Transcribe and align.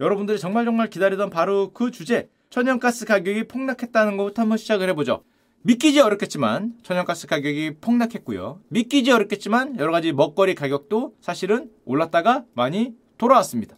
여러분들이 0.00 0.38
정말 0.38 0.64
정말 0.64 0.88
기다리던 0.90 1.30
바로 1.30 1.72
그 1.72 1.90
주제 1.90 2.28
천연가스 2.50 3.06
가격이 3.06 3.48
폭락했다는 3.48 4.16
것부터 4.16 4.42
한번 4.42 4.58
시작을 4.58 4.88
해보죠. 4.90 5.24
믿기지 5.62 6.00
어렵겠지만 6.00 6.74
천연가스 6.82 7.26
가격이 7.26 7.78
폭락했고요. 7.80 8.60
믿기지 8.68 9.10
어렵겠지만 9.10 9.78
여러 9.78 9.90
가지 9.90 10.12
먹거리 10.12 10.54
가격도 10.54 11.14
사실은 11.20 11.70
올랐다가 11.84 12.44
많이 12.54 12.94
돌아왔습니다. 13.18 13.76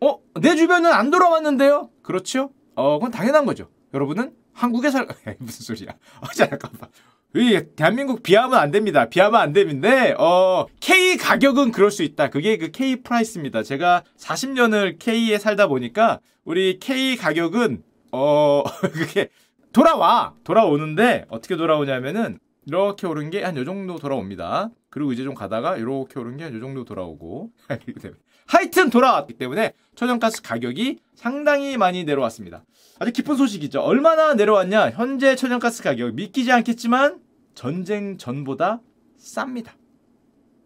어? 0.00 0.20
내 0.40 0.54
주변은 0.54 0.92
안 0.92 1.10
돌아왔는데요? 1.10 1.90
그렇죠? 2.02 2.50
어, 2.74 2.98
그건 2.98 3.10
당연한 3.10 3.46
거죠. 3.46 3.68
여러분은 3.94 4.34
한국에 4.52 4.90
살, 4.90 5.08
무슨 5.38 5.64
소리야. 5.64 5.90
어, 6.20 6.26
잠깐만. 6.34 6.90
이 7.36 7.60
대한민국 7.74 8.22
비하면 8.22 8.58
안 8.58 8.70
됩니다. 8.70 9.08
비하면 9.08 9.40
안 9.40 9.52
되는데 9.52 10.14
어 10.18 10.66
K 10.80 11.16
가격은 11.16 11.72
그럴 11.72 11.90
수 11.90 12.02
있다. 12.04 12.30
그게 12.30 12.56
그 12.58 12.70
K 12.70 12.96
price입니다. 13.02 13.62
제가 13.64 14.04
40년을 14.18 14.98
K에 15.00 15.38
살다 15.38 15.66
보니까 15.66 16.20
우리 16.44 16.78
K 16.78 17.16
가격은 17.16 17.82
어 18.12 18.62
그게 18.92 19.30
돌아와 19.72 20.34
돌아오는데 20.44 21.24
어떻게 21.28 21.56
돌아오냐면은 21.56 22.38
이렇게 22.66 23.06
오른 23.08 23.30
게 23.30 23.42
한 23.42 23.56
요 23.56 23.64
정도 23.64 23.96
돌아옵니다. 23.98 24.70
그리고 24.88 25.12
이제 25.12 25.24
좀 25.24 25.34
가다가 25.34 25.76
이렇게 25.76 26.20
오른 26.20 26.36
게 26.36 26.44
한 26.44 26.54
요 26.54 26.60
정도 26.60 26.84
돌아오고 26.84 27.50
하여튼 28.46 28.90
돌아왔기 28.90 29.34
때문에 29.34 29.72
천연가스 29.96 30.42
가격이 30.42 30.98
상당히 31.16 31.76
많이 31.78 32.04
내려왔습니다. 32.04 32.62
아주 33.00 33.10
기쁜 33.10 33.36
소식이죠. 33.36 33.80
얼마나 33.80 34.34
내려왔냐? 34.34 34.90
현재 34.90 35.34
천연가스 35.34 35.82
가격 35.82 36.14
믿기지 36.14 36.52
않겠지만 36.52 37.18
전쟁 37.54 38.18
전보다 38.18 38.80
쌉니다. 39.18 39.70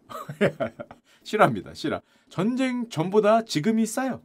싫어합니다. 1.23 1.73
싫어. 1.73 2.01
전쟁 2.29 2.89
전보다 2.89 3.45
지금이 3.45 3.85
싸요. 3.85 4.21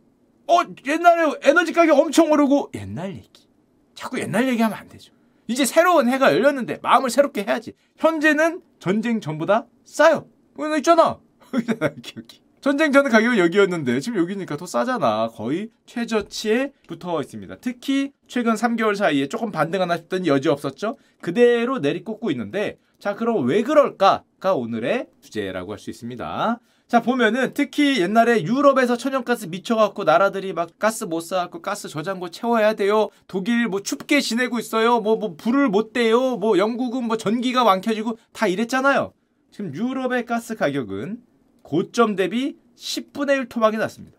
어, 0.47 0.61
옛날에 0.87 1.35
에너지 1.43 1.73
가격 1.73 1.99
엄청 1.99 2.31
오르고 2.31 2.71
옛날 2.75 3.15
얘기. 3.15 3.49
자꾸 3.95 4.19
옛날 4.19 4.49
얘기하면 4.49 4.77
안 4.77 4.89
되죠. 4.89 5.13
이제 5.47 5.65
새로운 5.65 6.09
해가 6.09 6.33
열렸는데 6.33 6.79
마음을 6.83 7.11
새롭게 7.11 7.45
해야지. 7.45 7.75
현재는 7.97 8.63
전쟁 8.79 9.21
전보다 9.21 9.67
싸요. 9.85 10.29
어, 10.57 10.77
있잖아. 10.77 11.21
기억이. 12.03 12.44
전쟁 12.65 12.93
전 12.93 13.07
가격은 13.07 13.37
여기였는데 13.37 14.01
지금 14.01 14.19
여기니까 14.21 14.57
더 14.57 14.65
싸잖아. 14.65 15.29
거의 15.35 15.69
최저치에 15.85 16.73
붙어 16.89 17.21
있습니다. 17.21 17.57
특히 17.61 18.13
최근 18.27 18.55
3개월 18.55 18.97
사이에 18.97 19.29
조금 19.29 19.53
반등하나 19.53 19.99
싶던 19.99 20.27
여지 20.27 20.49
없었죠? 20.49 20.97
그대로 21.21 21.79
내리꽂고 21.79 22.31
있는데 22.31 22.79
자 22.99 23.15
그럼 23.17 23.47
왜 23.47 23.63
그럴까가 23.63 24.55
오늘의 24.55 25.09
주제라고 25.21 25.73
할 25.73 25.79
수 25.79 25.91
있습니다. 25.91 26.59
자 26.89 27.03
보면은 27.03 27.53
특히 27.53 28.01
옛날에 28.01 28.43
유럽에서 28.45 28.97
천연가스 28.97 29.49
미쳐갖고 29.49 30.05
나라들이 30.05 30.55
막 30.55 30.71
가스 30.79 31.05
못 31.05 31.21
쌓았고 31.21 31.61
가스 31.61 31.91
저장고 31.91 32.31
채워야 32.31 32.73
돼요. 32.73 33.11
독일 33.29 33.69
뭐 33.69 33.83
춥게 33.83 34.23
지내고 34.23 34.59
있어요. 34.59 35.01
뭐, 35.01 35.17
뭐 35.17 35.35
불을 35.37 35.69
못 35.69 35.93
대요. 35.93 36.39
뭐 36.39 36.57
영국은 36.57 37.05
뭐 37.05 37.19
전기가 37.19 37.63
많켜지고 37.63 38.17
다 38.33 38.47
이랬잖아요. 38.47 39.13
지금 39.51 39.75
유럽의 39.75 40.25
가스 40.25 40.57
가격은 40.57 41.34
고점 41.65 42.15
대비 42.15 42.57
10분의 42.77 43.39
1 43.39 43.49
토막이 43.49 43.79
났습니다. 43.79 44.17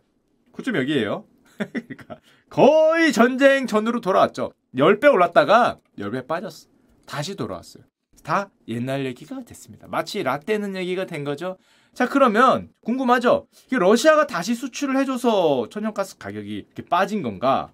고점 0.51 0.75
여기에요. 0.75 1.25
그러니까 1.57 2.19
거의 2.49 3.13
전쟁 3.13 3.67
전으로 3.67 4.01
돌아왔죠. 4.01 4.51
10배 4.75 5.13
올랐다가 5.13 5.79
10배 5.97 6.27
빠졌어. 6.27 6.67
다시 7.05 7.35
돌아왔어요. 7.35 7.83
다 8.23 8.49
옛날 8.67 9.05
얘기가 9.05 9.43
됐습니다. 9.43 9.87
마치 9.87 10.23
라떼는 10.23 10.75
얘기가 10.75 11.05
된 11.05 11.23
거죠. 11.23 11.57
자, 11.93 12.09
그러면 12.09 12.69
궁금하죠? 12.81 13.47
러시아가 13.69 14.25
다시 14.25 14.55
수출을 14.55 14.97
해줘서 14.97 15.69
천연가스 15.69 16.17
가격이 16.17 16.55
이렇게 16.55 16.83
빠진 16.83 17.21
건가? 17.21 17.71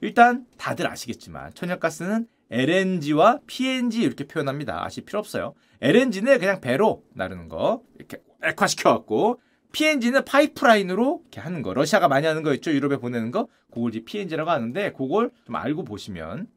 일단 0.00 0.46
다들 0.56 0.86
아시겠지만 0.86 1.52
천연가스는 1.54 2.28
LNG와 2.50 3.40
PNG 3.46 4.00
이렇게 4.00 4.26
표현합니다. 4.26 4.84
아실 4.84 5.04
필요 5.04 5.18
없어요. 5.18 5.54
LNG는 5.80 6.38
그냥 6.38 6.60
배로 6.60 7.02
나르는 7.14 7.48
거 7.48 7.82
이렇게 7.96 8.22
액화시켜갖고 8.42 9.40
PNG는 9.72 10.24
파이프라인으로 10.24 11.20
이렇게 11.22 11.40
하는 11.40 11.62
거. 11.62 11.74
러시아가 11.74 12.08
많이 12.08 12.26
하는 12.26 12.42
거 12.42 12.54
있죠. 12.54 12.72
유럽에 12.72 12.96
보내는 12.96 13.30
거. 13.30 13.48
그걸 13.72 13.90
이제 13.90 14.04
PNG라고 14.04 14.50
하는데 14.50 14.92
그걸 14.92 15.30
좀 15.44 15.56
알고 15.56 15.84
보시면 15.84 16.48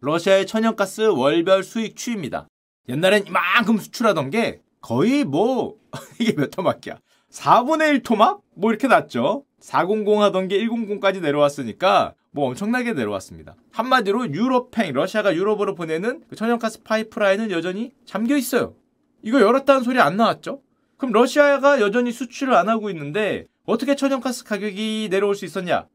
러시아의 0.00 0.46
천연가스 0.46 1.02
월별 1.02 1.62
수익 1.62 1.96
추입니다. 1.96 2.48
옛날엔 2.88 3.26
이만큼 3.26 3.78
수출하던 3.78 4.30
게 4.30 4.60
거의 4.80 5.24
뭐 5.24 5.76
이게 6.18 6.32
몇 6.32 6.50
토막이야. 6.50 6.98
4분의 7.30 7.90
1 7.90 8.02
토막? 8.02 8.40
뭐 8.54 8.70
이렇게 8.70 8.88
났죠. 8.88 9.44
400 9.60 10.06
하던 10.06 10.48
게 10.48 10.58
100까지 10.66 11.20
내려왔으니까 11.20 12.14
뭐 12.32 12.48
엄청나게 12.48 12.94
내려왔습니다. 12.94 13.54
한마디로 13.72 14.32
유럽행, 14.32 14.92
러시아가 14.92 15.34
유럽으로 15.34 15.74
보내는 15.74 16.22
그 16.28 16.36
천연가스 16.36 16.82
파이프라인은 16.82 17.50
여전히 17.50 17.92
잠겨 18.04 18.36
있어요. 18.36 18.74
이거 19.22 19.40
열었다는 19.40 19.82
소리 19.82 20.00
안 20.00 20.16
나왔죠? 20.16 20.62
그럼 21.00 21.12
러시아가 21.12 21.80
여전히 21.80 22.12
수출을 22.12 22.52
안 22.52 22.68
하고 22.68 22.90
있는데 22.90 23.46
어떻게 23.64 23.96
천연가스 23.96 24.44
가격이 24.44 25.08
내려올 25.10 25.34
수 25.34 25.46
있었냐? 25.46 25.86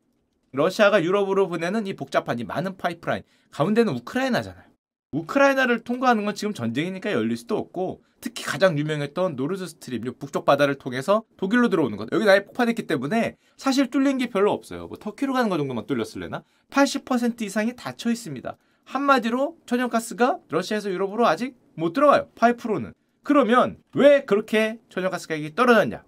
러시아가 0.51 1.03
유럽으로 1.03 1.47
보내는 1.47 1.85
이 1.85 1.95
복잡한 1.95 2.39
이 2.39 2.43
많은 2.43 2.75
파이프라인 2.75 3.21
가운데는 3.51 3.93
우크라이나잖아요. 3.97 4.65
우크라이나를 5.11 5.83
통과하는 5.83 6.25
건 6.25 6.33
지금 6.33 6.55
전쟁이니까 6.55 7.11
열릴 7.11 7.37
수도 7.37 7.55
없고 7.55 8.01
특히 8.19 8.43
가장 8.43 8.79
유명했던 8.79 9.35
노르드 9.35 9.67
스트림 9.67 10.01
북쪽 10.17 10.43
바다를 10.43 10.73
통해서 10.73 11.23
독일로 11.37 11.69
들어오는 11.69 11.97
것 11.97 12.09
여기 12.11 12.27
아예 12.27 12.43
폭파됐기 12.43 12.87
때문에 12.87 13.37
사실 13.57 13.91
뚫린 13.91 14.17
게 14.17 14.25
별로 14.25 14.51
없어요. 14.53 14.87
뭐 14.87 14.97
터키로 14.97 15.33
가는 15.33 15.49
거 15.49 15.57
정도만 15.57 15.85
뚫렸을래나? 15.85 16.43
80% 16.71 17.43
이상이 17.43 17.75
닫혀 17.75 18.09
있습니다. 18.09 18.57
한마디로 18.85 19.55
천연가스가 19.67 20.39
러시아에서 20.49 20.89
유럽으로 20.89 21.27
아직 21.27 21.55
못 21.75 21.93
들어가요. 21.93 22.27
파이프로는. 22.33 22.93
그러면 23.25 23.77
왜 23.93 24.23
그렇게 24.23 24.79
천연가스 24.89 25.27
가격이 25.27 25.55
떨어졌냐? 25.55 26.03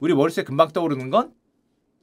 우리 0.00 0.14
머릿속에 0.14 0.44
금방 0.44 0.72
떠오르는 0.72 1.10
건 1.10 1.32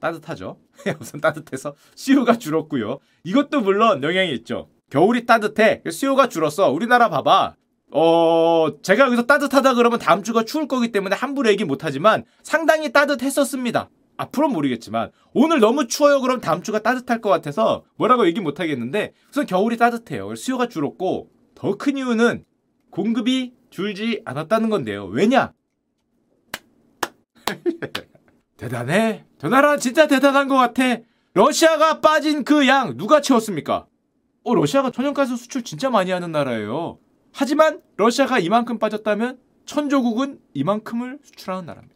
따뜻하죠. 0.00 0.58
우선 0.98 1.20
따뜻해서 1.20 1.74
수요가 1.94 2.38
줄었고요. 2.38 2.98
이것도 3.24 3.60
물론 3.60 4.02
영향이 4.02 4.32
있죠. 4.36 4.70
겨울이 4.88 5.26
따뜻해. 5.26 5.82
수요가 5.90 6.28
줄었어. 6.28 6.70
우리나라 6.70 7.10
봐봐. 7.10 7.54
어, 7.92 8.68
제가 8.82 9.04
여기서 9.06 9.26
따뜻하다 9.26 9.74
그러면 9.74 9.98
다음 9.98 10.22
주가 10.22 10.44
추울 10.44 10.68
거기 10.68 10.92
때문에 10.92 11.14
함부로 11.16 11.50
얘기 11.50 11.64
못하지만 11.64 12.24
상당히 12.42 12.92
따뜻했었습니다. 12.92 13.90
앞으로는 14.16 14.54
모르겠지만 14.54 15.10
오늘 15.32 15.60
너무 15.60 15.88
추워요 15.88 16.20
그럼 16.20 16.40
다음 16.40 16.62
주가 16.62 16.78
따뜻할 16.80 17.20
것 17.20 17.28
같아서 17.30 17.84
뭐라고 17.96 18.26
얘기 18.26 18.40
못하겠는데 18.40 19.12
우선 19.30 19.46
겨울이 19.46 19.76
따뜻해요. 19.76 20.34
수요가 20.36 20.68
줄었고 20.68 21.30
더 21.54 21.76
큰 21.76 21.96
이유는 21.96 22.44
공급이 22.90 23.54
줄지 23.70 24.22
않았다는 24.24 24.68
건데요. 24.70 25.06
왜냐? 25.06 25.52
대단해. 28.56 29.24
대단한 29.38 29.78
진짜 29.78 30.06
대단한 30.06 30.48
것 30.48 30.56
같아. 30.56 30.82
러시아가 31.34 32.00
빠진 32.00 32.44
그 32.44 32.66
양 32.66 32.96
누가 32.96 33.20
채웠습니까? 33.20 33.86
어, 34.42 34.54
러시아가 34.54 34.90
천연가스 34.90 35.36
수출 35.36 35.62
진짜 35.62 35.90
많이 35.90 36.10
하는 36.10 36.32
나라예요. 36.32 36.98
하지만 37.32 37.80
러시아가 37.96 38.38
이만큼 38.38 38.78
빠졌다면 38.78 39.38
천조국은 39.64 40.40
이만큼을 40.54 41.18
수출하는 41.22 41.66
나라입니다. 41.66 41.94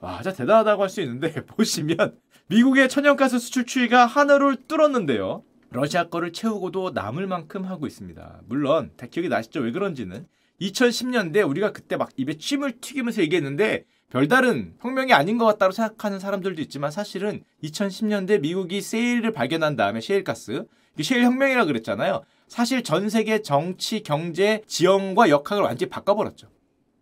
와, 0.00 0.22
진짜 0.22 0.36
대단하다고 0.36 0.82
할 0.82 0.88
수 0.88 1.00
있는데 1.00 1.32
보시면 1.46 2.16
미국의 2.48 2.88
천연가스 2.88 3.38
수출 3.38 3.66
추이가 3.66 4.06
하늘을 4.06 4.56
뚫었는데요. 4.68 5.42
러시아 5.70 6.08
거를 6.08 6.32
채우고도 6.32 6.90
남을 6.90 7.26
만큼 7.26 7.64
하고 7.64 7.86
있습니다. 7.88 8.42
물론 8.46 8.92
다 8.96 9.06
기억이 9.10 9.28
나시죠? 9.28 9.60
왜 9.60 9.72
그런지는 9.72 10.26
2010년대 10.60 11.48
우리가 11.48 11.72
그때 11.72 11.96
막 11.96 12.10
입에 12.16 12.38
침을 12.38 12.80
튀기면서 12.80 13.22
얘기했는데 13.22 13.84
별다른 14.10 14.74
혁명이 14.80 15.12
아닌 15.12 15.36
것 15.38 15.46
같다고 15.46 15.72
생각하는 15.72 16.18
사람들도 16.18 16.62
있지만 16.62 16.90
사실은 16.90 17.42
2010년대 17.62 18.40
미국이 18.40 18.80
세일을 18.80 19.32
발견한 19.32 19.76
다음에 19.76 20.00
셰일가스 20.00 20.64
셰일 21.02 21.24
혁명이라 21.24 21.66
그랬잖아요. 21.66 22.22
사실 22.48 22.82
전 22.82 23.10
세계 23.10 23.42
정치, 23.42 24.02
경제, 24.02 24.62
지형과 24.66 25.28
역학을 25.28 25.64
완전히 25.64 25.90
바꿔버렸죠. 25.90 26.48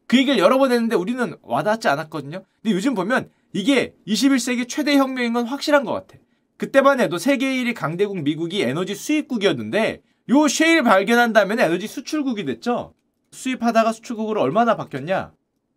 그 0.07 0.19
얘기를 0.19 0.39
여러 0.39 0.59
번 0.59 0.73
했는데 0.73 0.97
우리는 0.97 1.37
와닿지 1.43 1.89
않았거든요. 1.89 2.45
근데 2.63 2.75
요즘 2.75 2.95
보면 2.95 3.31
이게 3.53 3.95
21세기 4.07 4.69
최대 4.69 4.97
혁명인 4.97 5.33
건 5.33 5.47
확실한 5.47 5.85
것 5.85 5.93
같아. 5.93 6.19
그때만 6.57 7.01
해도 7.01 7.19
세계 7.19 7.47
1위 7.47 7.75
강대국 7.75 8.23
미국이 8.23 8.63
에너지 8.63 8.95
수입국이었는데 8.95 10.03
요 10.31 10.49
셰일 10.49 10.83
발견한 10.83 11.33
다음에 11.33 11.55
에너지 11.63 11.87
수출국이 11.87 12.45
됐죠. 12.45 12.95
수입하다가 13.35 13.93
수출국으로 13.93 14.41
얼마나 14.41 14.77
바뀌었냐? 14.77 15.33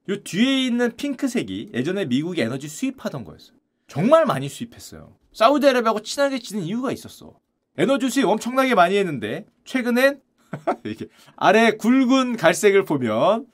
요 0.09 0.23
뒤에 0.23 0.65
있는 0.65 0.95
핑크색이 0.95 1.71
예전에 1.73 2.05
미국이 2.05 2.41
에너지 2.41 2.67
수입하던 2.67 3.25
거였어요. 3.25 3.57
정말 3.87 4.25
많이 4.25 4.47
수입했어요. 4.47 5.15
사우디아라비아하고 5.33 6.01
친하게 6.01 6.39
지낸 6.39 6.63
이유가 6.63 6.91
있었어. 6.91 7.33
에너지 7.77 8.09
수입 8.09 8.25
엄청나게 8.27 8.75
많이 8.75 8.95
했는데 8.97 9.45
최근엔 9.65 10.21
이렇게 10.83 11.07
아래 11.35 11.71
굵은 11.71 12.37
갈색을 12.37 12.85
보면 12.85 13.47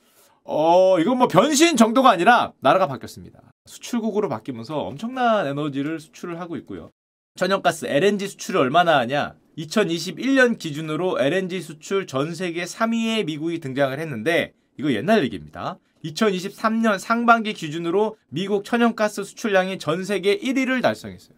어 0.44 1.00
이건 1.00 1.18
뭐 1.18 1.26
변신 1.28 1.76
정도가 1.76 2.10
아니라 2.10 2.52
나라가 2.60 2.86
바뀌었습니다. 2.86 3.40
수출국으로 3.66 4.28
바뀌면서 4.28 4.78
엄청난 4.78 5.46
에너지를 5.46 5.98
수출을 5.98 6.38
하고 6.40 6.56
있고요. 6.56 6.90
천연가스 7.36 7.86
LNG 7.86 8.28
수출을 8.28 8.60
얼마나 8.60 8.98
하냐? 8.98 9.34
2021년 9.58 10.58
기준으로 10.58 11.20
LNG 11.20 11.60
수출 11.60 12.06
전 12.06 12.34
세계 12.34 12.64
3위에 12.64 13.24
미국이 13.24 13.60
등장을 13.60 13.98
했는데 13.98 14.52
이거 14.78 14.92
옛날 14.92 15.22
얘기입니다. 15.24 15.78
2023년 16.04 16.98
상반기 16.98 17.54
기준으로 17.54 18.16
미국 18.28 18.64
천연가스 18.64 19.24
수출량이 19.24 19.78
전 19.78 20.04
세계 20.04 20.38
1위를 20.38 20.82
달성했어요. 20.82 21.36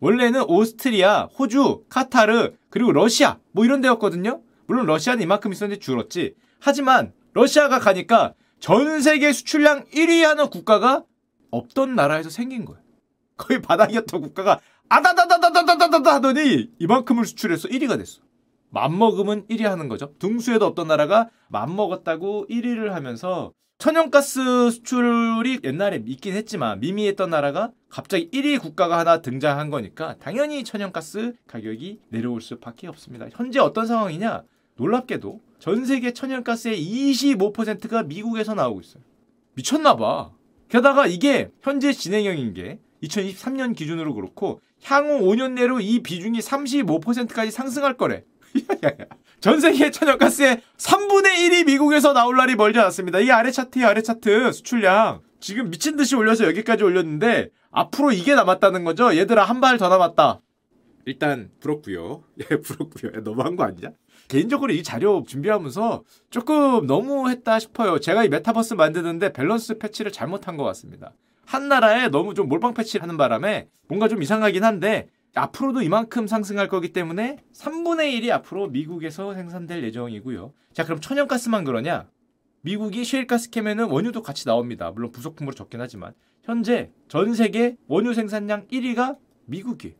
원래는 0.00 0.42
오스트리아, 0.48 1.28
호주, 1.38 1.84
카타르, 1.88 2.52
그리고 2.68 2.92
러시아 2.92 3.38
뭐 3.52 3.64
이런 3.64 3.80
데였거든요. 3.80 4.42
물론 4.66 4.86
러시아는 4.86 5.22
이만큼 5.22 5.52
있었는데 5.52 5.80
줄었지. 5.80 6.34
하지만 6.58 7.12
러시아가 7.32 7.78
가니까 7.78 8.34
전 8.58 9.00
세계 9.00 9.32
수출량 9.32 9.84
1위 9.86 10.22
하는 10.22 10.50
국가가 10.50 11.04
없던 11.50 11.94
나라에서 11.94 12.30
생긴 12.30 12.64
거예요. 12.64 12.82
거의 13.36 13.62
바닥이었던 13.62 14.20
국가가 14.20 14.60
아다다다다다다다다 14.88 16.14
하더니 16.14 16.70
이만큼을 16.78 17.24
수출해서 17.24 17.68
1위가 17.68 17.98
됐어. 17.98 18.20
맘먹으면 18.70 19.46
1위 19.48 19.62
하는 19.62 19.88
거죠. 19.88 20.14
등수에도 20.18 20.66
어떤 20.66 20.88
나라가 20.88 21.28
맘먹었다고 21.48 22.46
1위를 22.48 22.90
하면서 22.90 23.52
천연가스 23.78 24.70
수출이 24.70 25.60
옛날에 25.64 26.02
있긴 26.06 26.34
했지만 26.34 26.80
미미했던 26.80 27.30
나라가 27.30 27.72
갑자기 27.88 28.30
1위 28.30 28.60
국가가 28.60 28.98
하나 28.98 29.20
등장한 29.20 29.70
거니까 29.70 30.14
당연히 30.20 30.62
천연가스 30.62 31.34
가격이 31.48 32.00
내려올 32.10 32.40
수밖에 32.40 32.86
없습니다. 32.86 33.26
현재 33.32 33.58
어떤 33.58 33.86
상황이냐? 33.86 34.44
놀랍게도 34.76 35.40
전 35.58 35.84
세계 35.84 36.12
천연가스의 36.12 36.80
25%가 36.80 38.04
미국에서 38.04 38.54
나오고 38.54 38.80
있어요. 38.80 39.02
미쳤나 39.54 39.96
봐. 39.96 40.30
게다가 40.68 41.06
이게 41.06 41.50
현재 41.60 41.92
진행형인 41.92 42.54
게 42.54 42.78
2023년 43.02 43.74
기준으로 43.76 44.14
그렇고 44.14 44.60
향후 44.84 45.20
5년 45.20 45.52
내로 45.52 45.80
이 45.80 46.02
비중이 46.02 46.38
35%까지 46.38 47.50
상승할 47.50 47.96
거래. 47.96 48.24
전 49.40 49.60
세계 49.60 49.90
천연가스의 49.90 50.60
3분의 50.76 51.24
1이 51.36 51.66
미국에서 51.66 52.12
나올 52.12 52.36
날이 52.36 52.54
멀지 52.54 52.78
않았습니다. 52.78 53.20
이 53.20 53.30
아래 53.30 53.50
차트에 53.50 53.84
아래 53.84 54.02
차트 54.02 54.52
수출량. 54.52 55.20
지금 55.40 55.70
미친 55.70 55.96
듯이 55.96 56.14
올려서 56.14 56.46
여기까지 56.46 56.84
올렸는데 56.84 57.48
앞으로 57.70 58.12
이게 58.12 58.34
남았다는 58.34 58.84
거죠. 58.84 59.16
얘들아 59.16 59.44
한 59.44 59.60
발 59.60 59.78
더 59.78 59.88
남았다. 59.88 60.40
일단 61.06 61.50
부럽고요. 61.58 62.22
예, 62.50 62.56
부럽고요. 62.60 63.22
너무한 63.24 63.56
거 63.56 63.64
아니냐? 63.64 63.90
개인적으로 64.28 64.72
이 64.72 64.84
자료 64.84 65.24
준비하면서 65.26 66.04
조금 66.30 66.86
너무했다 66.86 67.58
싶어요. 67.58 67.98
제가 67.98 68.24
이 68.24 68.28
메타버스 68.28 68.74
만드는데 68.74 69.32
밸런스 69.32 69.78
패치를 69.78 70.12
잘못한 70.12 70.56
것 70.56 70.62
같습니다. 70.64 71.12
한 71.52 71.68
나라에 71.68 72.08
너무 72.08 72.32
좀 72.32 72.48
몰빵 72.48 72.72
패치를 72.72 73.02
하는 73.02 73.18
바람에 73.18 73.68
뭔가 73.86 74.08
좀 74.08 74.22
이상하긴 74.22 74.64
한데 74.64 75.10
앞으로도 75.34 75.82
이만큼 75.82 76.26
상승할 76.26 76.68
거기 76.68 76.94
때문에 76.94 77.36
3분의 77.54 78.18
1이 78.18 78.30
앞으로 78.30 78.68
미국에서 78.68 79.34
생산될 79.34 79.84
예정이고요. 79.84 80.54
자, 80.72 80.84
그럼 80.84 81.00
천연가스만 81.00 81.64
그러냐? 81.64 82.08
미국이 82.62 83.04
셰일가스 83.04 83.50
캐면은 83.50 83.90
원유도 83.90 84.22
같이 84.22 84.46
나옵니다. 84.46 84.90
물론 84.92 85.12
부속품으로 85.12 85.54
적긴 85.54 85.82
하지만 85.82 86.14
현재 86.42 86.90
전 87.08 87.34
세계 87.34 87.76
원유 87.86 88.14
생산량 88.14 88.68
1위가 88.68 89.18
미국이에요. 89.44 89.94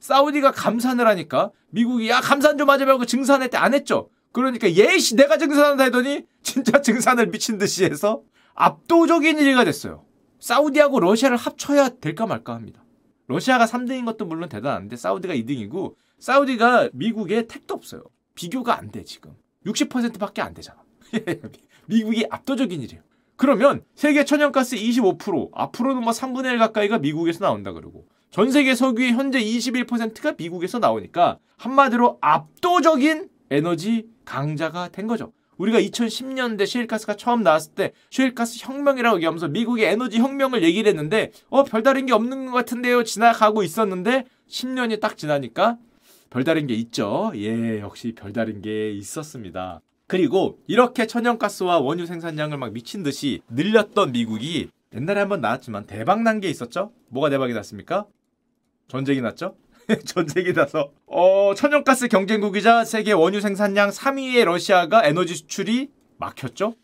사우디가 0.00 0.52
감산을 0.52 1.06
하니까 1.06 1.50
미국이 1.70 2.10
야 2.10 2.20
감산 2.20 2.58
좀 2.58 2.68
하자 2.68 2.84
말고 2.84 3.06
증산했대 3.06 3.56
안 3.56 3.72
했죠. 3.72 4.10
그러니까 4.32 4.70
예시 4.70 5.16
내가 5.16 5.38
증산한다 5.38 5.84
했더니 5.84 6.26
진짜 6.42 6.80
증산을 6.82 7.28
미친 7.30 7.56
듯이 7.56 7.84
해서 7.84 8.22
압도적인 8.54 9.38
1위가 9.38 9.64
됐어요. 9.64 10.04
사우디하고 10.40 11.00
러시아를 11.00 11.36
합쳐야 11.36 11.88
될까 12.00 12.26
말까 12.26 12.54
합니다. 12.54 12.82
러시아가 13.26 13.66
3등인 13.66 14.04
것도 14.06 14.24
물론 14.24 14.48
대단한데 14.48 14.96
사우디가 14.96 15.34
2등이고 15.34 15.94
사우디가 16.18 16.90
미국에 16.92 17.46
택도 17.46 17.74
없어요. 17.74 18.02
비교가 18.34 18.76
안 18.78 18.90
돼 18.90 19.04
지금. 19.04 19.32
60%밖에 19.66 20.42
안 20.42 20.54
되잖아. 20.54 20.82
미국이 21.86 22.26
압도적인 22.30 22.80
일이에요. 22.82 23.02
그러면 23.36 23.82
세계 23.94 24.24
천연가스 24.24 24.76
25% 24.76 25.50
앞으로는 25.54 26.02
뭐 26.02 26.12
3분의 26.12 26.52
1 26.52 26.58
가까이가 26.58 26.98
미국에서 26.98 27.44
나온다 27.44 27.72
그러고 27.72 28.06
전 28.30 28.50
세계 28.50 28.74
석유의 28.74 29.12
현재 29.12 29.40
21%가 29.40 30.32
미국에서 30.36 30.78
나오니까 30.78 31.38
한마디로 31.56 32.18
압도적인 32.20 33.28
에너지 33.50 34.06
강자가 34.24 34.88
된 34.88 35.06
거죠. 35.06 35.32
우리가 35.60 35.78
2010년대 35.80 36.66
셰일가스가 36.66 37.16
처음 37.16 37.42
나왔을 37.42 37.74
때 37.74 37.92
셰일가스 38.10 38.64
혁명이라고 38.64 39.16
얘기하면서 39.16 39.48
미국의 39.48 39.84
에너지 39.86 40.18
혁명을 40.18 40.62
얘기를 40.62 40.88
했는데 40.88 41.32
어 41.50 41.64
별다른 41.64 42.06
게 42.06 42.14
없는 42.14 42.46
것 42.46 42.52
같은데요 42.52 43.04
지나가고 43.04 43.62
있었는데 43.62 44.24
10년이 44.48 45.00
딱 45.00 45.18
지나니까 45.18 45.76
별다른 46.30 46.66
게 46.66 46.74
있죠. 46.74 47.32
예, 47.34 47.80
역시 47.80 48.12
별다른 48.16 48.62
게 48.62 48.92
있었습니다. 48.92 49.80
그리고 50.06 50.58
이렇게 50.66 51.06
천연가스와 51.06 51.78
원유 51.80 52.06
생산량을 52.06 52.56
막 52.56 52.72
미친 52.72 53.02
듯이 53.02 53.42
늘렸던 53.50 54.12
미국이 54.12 54.70
옛날에 54.94 55.20
한번 55.20 55.40
나왔지만 55.40 55.86
대박 55.86 56.22
난 56.22 56.40
게 56.40 56.48
있었죠? 56.48 56.92
뭐가 57.08 57.30
대박이 57.30 57.52
났습니까? 57.52 58.06
전쟁이 58.88 59.20
났죠? 59.20 59.56
전쟁이 60.04 60.52
나서 60.52 60.92
어, 61.06 61.54
천연가스 61.54 62.08
경쟁국이자 62.08 62.84
세계 62.84 63.12
원유 63.12 63.40
생산량 63.40 63.90
3위의 63.90 64.44
러시아가 64.44 65.04
에너지 65.04 65.34
수출이 65.34 65.90
막혔죠. 66.18 66.74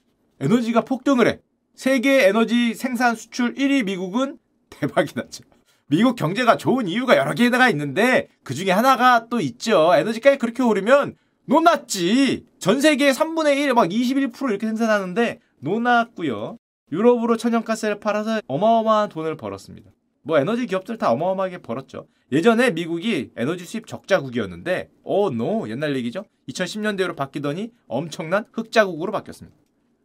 에너지가 0.41 0.83
폭등을 0.83 1.29
해. 1.29 1.41
세계 1.75 2.27
에너지 2.27 2.75
생산 2.75 3.15
수출 3.15 3.55
1위 3.55 3.85
미국은 3.85 4.39
대박이 4.71 5.13
났죠. 5.15 5.45
미국 5.89 6.17
경제가 6.17 6.57
좋은 6.57 6.89
이유가 6.89 7.17
여러 7.17 7.33
개가 7.33 7.69
있는데 7.71 8.29
그 8.43 8.55
중에 8.55 8.71
하나가 8.73 9.29
또 9.29 9.41
있죠. 9.41 9.93
에너지가이 9.95 10.39
그렇게 10.39 10.63
오르면 10.63 11.17
논났지. 11.45 12.45
전 12.59 12.81
세계 12.81 13.13
3분의 13.13 13.57
1, 13.59 13.75
막 13.75 13.89
21% 13.89 14.49
이렇게 14.49 14.67
생산하는데 14.67 15.39
논났고요. 15.61 16.57
유럽으로 16.91 17.37
천연가스를 17.37 18.01
팔아서 18.01 18.41
어마어마한 18.49 19.11
돈을 19.11 19.37
벌었습니다. 19.37 19.91
뭐 20.27 20.39
에너지 20.39 20.67
기업들 20.67 20.99
다 20.99 21.13
어마어마하게 21.13 21.59
벌었죠. 21.59 22.09
예전에 22.33 22.73
미국이 22.73 23.31
에너지 23.37 23.65
수입 23.65 23.87
적자국이었는데 23.87 24.91
어, 25.05 25.31
노 25.31 25.71
옛날 25.71 25.95
얘기죠. 25.97 26.25
2010년대로 26.49 27.15
바뀌더니 27.15 27.71
엄청난 27.87 28.45
흑자국으로 28.53 29.13
바뀌었습니다. 29.13 29.57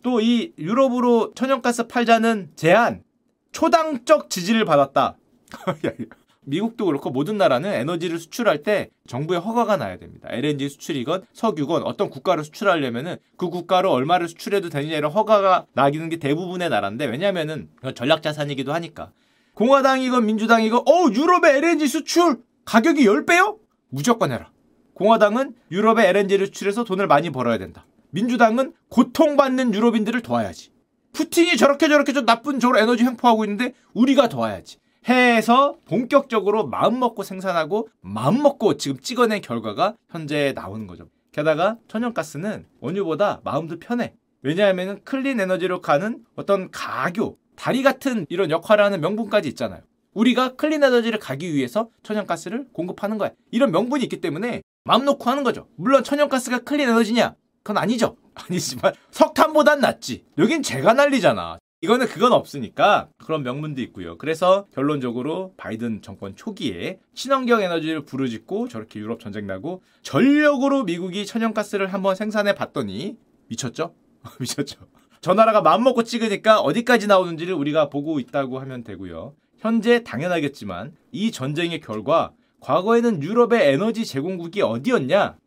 또 0.03 0.21
이 0.21 0.53
유럽으로 0.59 1.31
천연가스 1.33 1.87
팔자는 1.87 2.51
제한 2.55 3.03
초당적 3.51 4.29
지지를 4.29 4.63
받았다. 4.65 5.17
미국도 6.43 6.85
그렇고 6.85 7.11
모든 7.11 7.37
나라는 7.37 7.71
에너지를 7.71 8.17
수출할 8.17 8.63
때 8.63 8.89
정부의 9.07 9.39
허가가 9.39 9.77
나야 9.77 9.97
됩니다. 9.97 10.27
LNG 10.31 10.69
수출이건 10.69 11.25
석유건 11.33 11.83
어떤 11.83 12.09
국가를 12.09 12.43
수출하려면은 12.43 13.17
그 13.37 13.49
국가로 13.49 13.91
얼마를 13.91 14.27
수출해도 14.27 14.69
되느냐 14.69 14.97
이런 14.97 15.11
허가가 15.11 15.65
나기는 15.73 16.09
게 16.09 16.17
대부분의 16.17 16.69
나라인데 16.69 17.05
왜냐면은 17.05 17.69
전략 17.95 18.21
자산이기도 18.23 18.73
하니까. 18.73 19.11
공화당이건 19.53 20.25
민주당이건 20.25 20.79
어 20.79 21.11
유럽의 21.11 21.57
LNG 21.57 21.87
수출 21.87 22.41
가격이 22.65 23.05
10배요? 23.05 23.57
무조건 23.89 24.31
해라. 24.31 24.51
공화당은 24.93 25.55
유럽의 25.71 26.07
LNG를 26.07 26.47
수출해서 26.47 26.83
돈을 26.83 27.07
많이 27.07 27.29
벌어야 27.29 27.57
된다. 27.57 27.85
민주당은 28.11 28.73
고통받는 28.89 29.73
유럽인들을 29.73 30.21
도와야지. 30.21 30.71
푸틴이 31.13 31.57
저렇게 31.57 31.87
저렇게 31.87 32.13
좀 32.13 32.25
나쁜 32.25 32.59
저로 32.59 32.77
에너지 32.77 33.03
횡포하고 33.03 33.43
있는데 33.45 33.73
우리가 33.93 34.29
도와야지. 34.29 34.77
해에서 35.09 35.77
본격적으로 35.85 36.67
마음먹고 36.67 37.23
생산하고 37.23 37.89
마음먹고 38.01 38.77
지금 38.77 38.99
찍어낸 38.99 39.41
결과가 39.41 39.95
현재 40.09 40.53
나오는 40.55 40.85
거죠. 40.87 41.09
게다가 41.31 41.77
천연가스는 41.87 42.65
원유보다 42.81 43.41
마음도 43.43 43.79
편해. 43.79 44.13
왜냐하면 44.43 45.01
clean 45.03 45.39
에너지로 45.39 45.81
가는 45.81 46.23
어떤 46.35 46.69
가교, 46.71 47.37
다리 47.55 47.83
같은 47.83 48.25
이런 48.29 48.49
역할을 48.49 48.83
하는 48.83 49.01
명분까지 49.01 49.49
있잖아요. 49.49 49.81
우리가 50.13 50.55
clean 50.55 50.83
에너지를 50.83 51.19
가기 51.19 51.53
위해서 51.53 51.89
천연가스를 52.03 52.67
공급하는 52.73 53.17
거야. 53.17 53.31
이런 53.51 53.71
명분이 53.71 54.03
있기 54.03 54.19
때문에 54.19 54.61
마음 54.83 55.05
놓고 55.05 55.29
하는 55.29 55.43
거죠. 55.43 55.67
물론 55.75 56.03
천연가스가 56.03 56.59
clean 56.59 56.89
에너지냐? 56.89 57.35
그건 57.63 57.77
아니죠. 57.77 58.17
아니지만 58.33 58.93
석탄보단 59.11 59.79
낫지. 59.79 60.25
여긴 60.37 60.63
제가 60.63 60.93
난리잖아. 60.93 61.59
이거는 61.83 62.05
그건 62.07 62.31
없으니까 62.31 63.09
그런 63.17 63.41
명분도 63.41 63.81
있고요. 63.81 64.17
그래서 64.19 64.67
결론적으로 64.71 65.53
바이든 65.57 66.03
정권 66.03 66.35
초기에 66.35 66.99
친환경 67.15 67.61
에너지를 67.61 68.05
부르짖고 68.05 68.67
저렇게 68.67 68.99
유럽 68.99 69.19
전쟁 69.19 69.47
나고 69.47 69.81
전력으로 70.03 70.83
미국이 70.83 71.25
천연가스를 71.25 71.91
한번 71.91 72.15
생산해 72.15 72.53
봤더니 72.53 73.17
미쳤죠? 73.47 73.95
미쳤죠. 74.39 74.79
저 75.21 75.35
나라가 75.35 75.61
마음먹고 75.61 76.01
찍으니까 76.01 76.61
어디까지 76.61 77.05
나오는지를 77.05 77.53
우리가 77.53 77.89
보고 77.89 78.19
있다고 78.19 78.57
하면 78.59 78.83
되고요. 78.83 79.35
현재 79.59 80.03
당연하겠지만 80.03 80.95
이 81.11 81.31
전쟁의 81.31 81.79
결과 81.79 82.33
과거에는 82.59 83.21
유럽의 83.21 83.71
에너지 83.71 84.03
제공국이 84.03 84.63
어디였냐? 84.63 85.37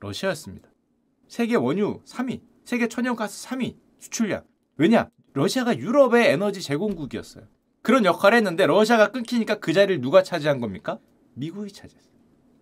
러시아였습니다. 0.00 0.68
세계 1.28 1.54
원유 1.54 2.00
3위, 2.04 2.40
세계 2.64 2.88
천연가스 2.88 3.48
3위 3.48 3.76
수출량. 4.00 4.42
왜냐? 4.76 5.08
러시아가 5.34 5.78
유럽의 5.78 6.26
에너지 6.32 6.60
제공국이었어요. 6.60 7.44
그런 7.82 8.04
역할을 8.04 8.38
했는데 8.38 8.66
러시아가 8.66 9.12
끊기니까 9.12 9.60
그 9.60 9.72
자리를 9.72 10.00
누가 10.00 10.24
차지한 10.24 10.60
겁니까? 10.60 10.98
미국이 11.34 11.72
차지했어요. 11.72 12.12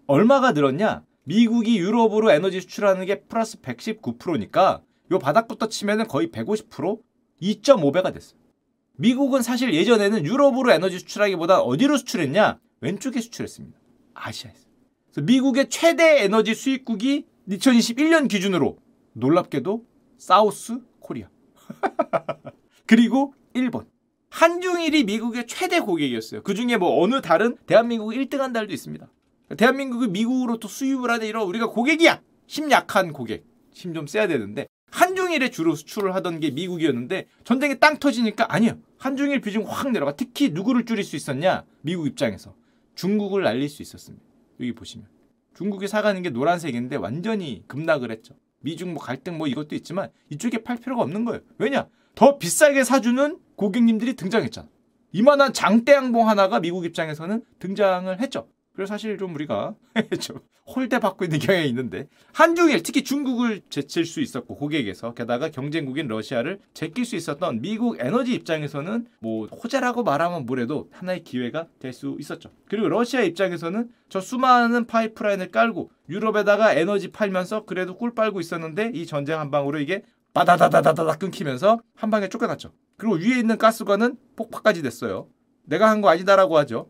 얼마가 0.07 0.53
늘었냐? 0.53 1.05
미국이 1.25 1.79
유럽으로 1.79 2.31
에너지 2.31 2.61
수출하는 2.61 3.07
게 3.07 3.23
플러스 3.23 3.61
119%니까 3.63 4.83
요 5.11 5.19
바닥부터 5.19 5.69
치면은 5.69 6.07
거의 6.07 6.29
150% 6.29 7.01
2.5배가 7.43 8.13
됐어요. 8.13 8.39
미국은 8.97 9.43
사실 9.43 9.75
예전에는 9.75 10.25
유럽으로 10.27 10.73
에너지 10.73 10.99
수출하기보다 10.99 11.61
어디로 11.61 11.97
수출했냐? 11.97 12.61
왼쪽에 12.81 13.21
수출했습니다. 13.21 13.79
아시아에서. 14.15 14.67
미국의 15.23 15.69
최대 15.71 16.23
에너지 16.23 16.55
수입국이 16.55 17.27
2021년 17.49 18.29
기준으로 18.29 18.77
놀랍게도 19.15 19.85
사우스 20.19 20.81
코리아. 21.01 21.29
그리고 22.87 23.35
일본. 23.55 23.87
한중일이 24.29 25.05
미국의 25.05 25.47
최대 25.47 25.81
고객이었어요. 25.81 26.43
그 26.43 26.55
중에 26.55 26.77
뭐 26.77 27.03
어느 27.03 27.21
달은 27.21 27.57
대한민국이 27.67 28.17
1등 28.19 28.39
한 28.39 28.53
달도 28.53 28.73
있습니다. 28.73 29.09
대한민국이 29.57 30.07
미국으로부터 30.09 30.69
수입을 30.69 31.11
하는 31.11 31.27
이런 31.27 31.47
우리가 31.49 31.69
고객이야. 31.69 32.21
힘 32.47 32.71
약한 32.71 33.13
고객. 33.13 33.45
힘좀 33.73 34.07
세야 34.07 34.29
되는데 34.29 34.67
한중일에 34.91 35.51
주로 35.51 35.75
수출을 35.75 36.15
하던 36.17 36.41
게 36.41 36.51
미국이었는데 36.51 37.27
전쟁에 37.45 37.77
땅 37.77 37.99
터지니까 37.99 38.53
아니요. 38.53 38.79
한중일 38.99 39.41
비중 39.41 39.65
확 39.67 39.91
내려가. 39.91 40.17
특히 40.17 40.51
누구를 40.51 40.85
줄일 40.85 41.05
수 41.05 41.17
있었냐? 41.17 41.65
미국 41.81 42.07
입장에서 42.07 42.55
중국을 42.95 43.43
날릴 43.43 43.69
수 43.69 43.83
있었습니다. 43.83 44.25
여기 44.61 44.73
보시면 44.73 45.07
중국이 45.55 45.89
사가는 45.89 46.23
게 46.23 46.31
노란색인데 46.31 46.97
완전히 46.97 47.65
급락을 47.67 48.11
했죠. 48.11 48.35
미중 48.61 48.93
뭐 48.93 49.03
갈등 49.03 49.39
뭐 49.39 49.47
이것도 49.47 49.75
있지만 49.75 50.11
이쪽에 50.29 50.63
팔 50.63 50.77
필요가 50.77 51.03
없는 51.03 51.25
거예요. 51.25 51.41
왜냐? 51.59 51.89
더 52.15 52.39
비싸게 52.39 52.85
사주는 52.85 53.39
고객님들이 53.57 54.15
등장했잖아. 54.15 54.69
이만한 55.13 55.53
장대양봉 55.53 56.29
하나가 56.29 56.61
미국 56.61 56.85
입장에서는 56.85 57.43
등장을 57.59 58.21
했죠. 58.21 58.49
그래서 58.75 58.95
사실 58.95 59.19
좀 59.19 59.35
우리가 59.35 59.75
좀 60.21 60.41
홀대 60.67 61.01
받고 61.01 61.25
있는 61.25 61.41
경향이 61.41 61.69
있는데 61.69 62.07
한중일 62.33 62.83
특히 62.85 63.03
중국을 63.03 63.61
제칠 63.71 64.05
수 64.05 64.21
있었고 64.21 64.57
고객에서 64.57 65.15
게다가 65.15 65.51
경쟁국인 65.51 66.07
러시아를 66.07 66.61
제낄 66.75 67.05
수 67.05 67.17
있었던 67.17 67.61
미국 67.61 67.99
에너지 68.01 68.33
입장에서는 68.35 69.07
뭐 69.19 69.47
호재라고 69.47 70.05
말하면 70.05 70.47
뭐래도 70.47 70.89
하나의 70.93 71.25
기회가 71.25 71.67
될 71.81 71.93
수 71.93 72.17
있었죠. 72.21 72.51
그리고 72.69 72.89
러시아 72.89 73.21
입장에서는 73.23 73.91
저 74.09 74.21
수많은 74.21 74.87
파이프라인을 74.87 75.51
깔고 75.51 75.91
유럽에다가 76.09 76.73
에너지 76.73 77.11
팔면서 77.11 77.65
그래도 77.65 77.97
꿀 77.97 78.15
빨고 78.15 78.39
있었는데 78.39 78.93
이 78.95 79.07
전쟁 79.07 79.41
한 79.41 79.51
방으로 79.51 79.81
이게 79.81 80.05
바다다다다다 80.33 81.17
끊기면서 81.19 81.81
한 81.97 82.11
방에 82.11 82.29
쫓겨났죠. 82.29 82.71
그리고 82.97 83.17
위에 83.17 83.39
있는 83.41 83.59
가스관은 83.59 84.17
폭파까지 84.37 84.83
됐어요. 84.83 85.27
내가 85.65 85.91
한 85.91 86.01
거 86.01 86.09
아니다라고 86.09 86.57
하죠. 86.59 86.89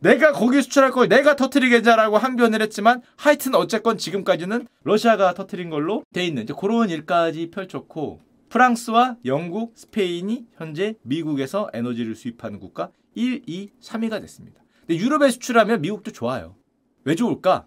내가 0.00 0.32
거기 0.32 0.62
수출할 0.62 0.90
걸 0.90 1.08
내가 1.08 1.36
터트리겠냐라고 1.36 2.16
항변을 2.16 2.62
했지만 2.62 3.02
하여튼 3.16 3.54
어쨌건 3.54 3.98
지금까지는 3.98 4.66
러시아가 4.82 5.34
터트린 5.34 5.68
걸로 5.68 6.04
돼 6.12 6.24
있는 6.24 6.44
이제 6.44 6.54
그런 6.58 6.88
일까지 6.88 7.50
펼쳤고 7.50 8.20
프랑스와 8.48 9.16
영국, 9.26 9.74
스페인이 9.76 10.46
현재 10.56 10.94
미국에서 11.02 11.68
에너지를 11.72 12.14
수입하는 12.14 12.58
국가 12.58 12.90
1, 13.14 13.42
2, 13.46 13.70
3위가 13.80 14.20
됐습니다. 14.22 14.62
근데 14.80 14.96
유럽에 14.96 15.30
수출하면 15.30 15.82
미국도 15.82 16.10
좋아요. 16.12 16.56
왜 17.04 17.14
좋을까? 17.14 17.66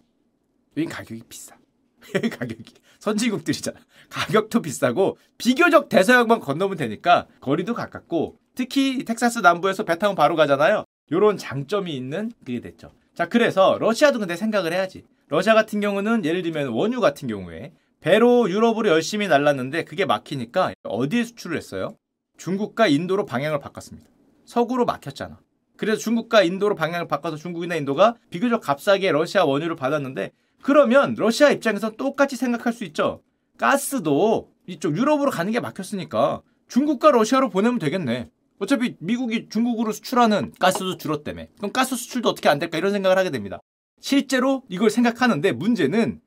여긴 0.75 0.90
가격이 0.90 1.24
비싸. 1.30 1.56
가격이 2.12 2.74
선진국들이잖아. 3.00 3.80
가격도 4.10 4.62
비싸고 4.62 5.18
비교적 5.38 5.88
대서양만 5.88 6.40
건너면 6.40 6.78
되니까 6.78 7.28
거리도 7.42 7.75
가깝고 7.75 8.40
특히 8.56 9.04
텍사스 9.06 9.40
남부에서 9.40 9.84
배 9.84 9.98
타면 9.98 10.16
바로 10.16 10.36
가잖아요. 10.36 10.84
요런 11.12 11.38
장점이 11.38 11.96
있는 11.96 12.32
그게 12.46 12.60
됐죠. 12.60 12.92
자, 13.14 13.28
그래서 13.28 13.78
러시아도 13.80 14.20
근데 14.20 14.36
생각을 14.36 14.74
해야지. 14.74 15.04
러시아 15.28 15.54
같은 15.54 15.80
경우는 15.80 16.26
예를 16.26 16.42
들면 16.42 16.70
원유 16.70 17.00
같은 17.02 17.28
경우에 17.28 17.74
배로 18.02 18.50
유럽으로 18.50 18.90
열심히 18.90 19.28
날랐는데 19.28 19.84
그게 19.84 20.06
막히니까 20.06 20.74
어디에 20.84 21.24
수출을 21.24 21.58
했어요? 21.58 21.96
중국과 22.38 22.88
인도로 22.88 23.26
방향을 23.26 23.60
바꿨습니다. 23.60 24.10
서구로 24.46 24.86
막혔잖아. 24.86 25.40
그래서 25.78 26.00
중국과 26.00 26.44
인도로 26.44 26.76
방향을 26.76 27.08
바꿔서 27.08 27.38
중국이나 27.38 27.76
인도가 27.76 28.16
비교적 28.30 28.62
값싸게 28.62 29.12
러시아 29.12 29.46
원유를 29.46 29.76
받았는데 29.76 30.32
그러면 30.62 31.16
러시아 31.18 31.50
입장에서 31.50 31.92
똑같이 31.92 32.36
생각할 32.36 32.74
수 32.74 32.84
있죠. 32.86 33.22
가스도 33.58 34.50
이쪽 34.68 34.98
유럽으로 34.98 35.32
가는 35.32 35.52
게 35.52 35.60
막혔으니까 35.60 36.42
중국과 36.68 37.12
러시아로 37.12 37.50
보내면 37.50 37.80
되겠네. 37.80 38.30
어차피 38.63 38.96
미국이 39.00 39.50
중국으로 39.50 39.91
수출하는 39.91 40.53
가스도 40.58 40.98
줄었다며. 40.98 41.48
그럼 41.58 41.72
가스 41.74 41.96
수출도 41.96 42.29
어떻게 42.29 42.48
안 42.48 42.60
될까 42.60 42.77
이런 42.77 42.93
생각을 42.93 43.17
하게 43.17 43.29
됩니다. 43.29 43.60
실제로 44.00 44.63
이걸 44.70 44.89
생각하는데 44.89 45.51
문제는 45.51 46.22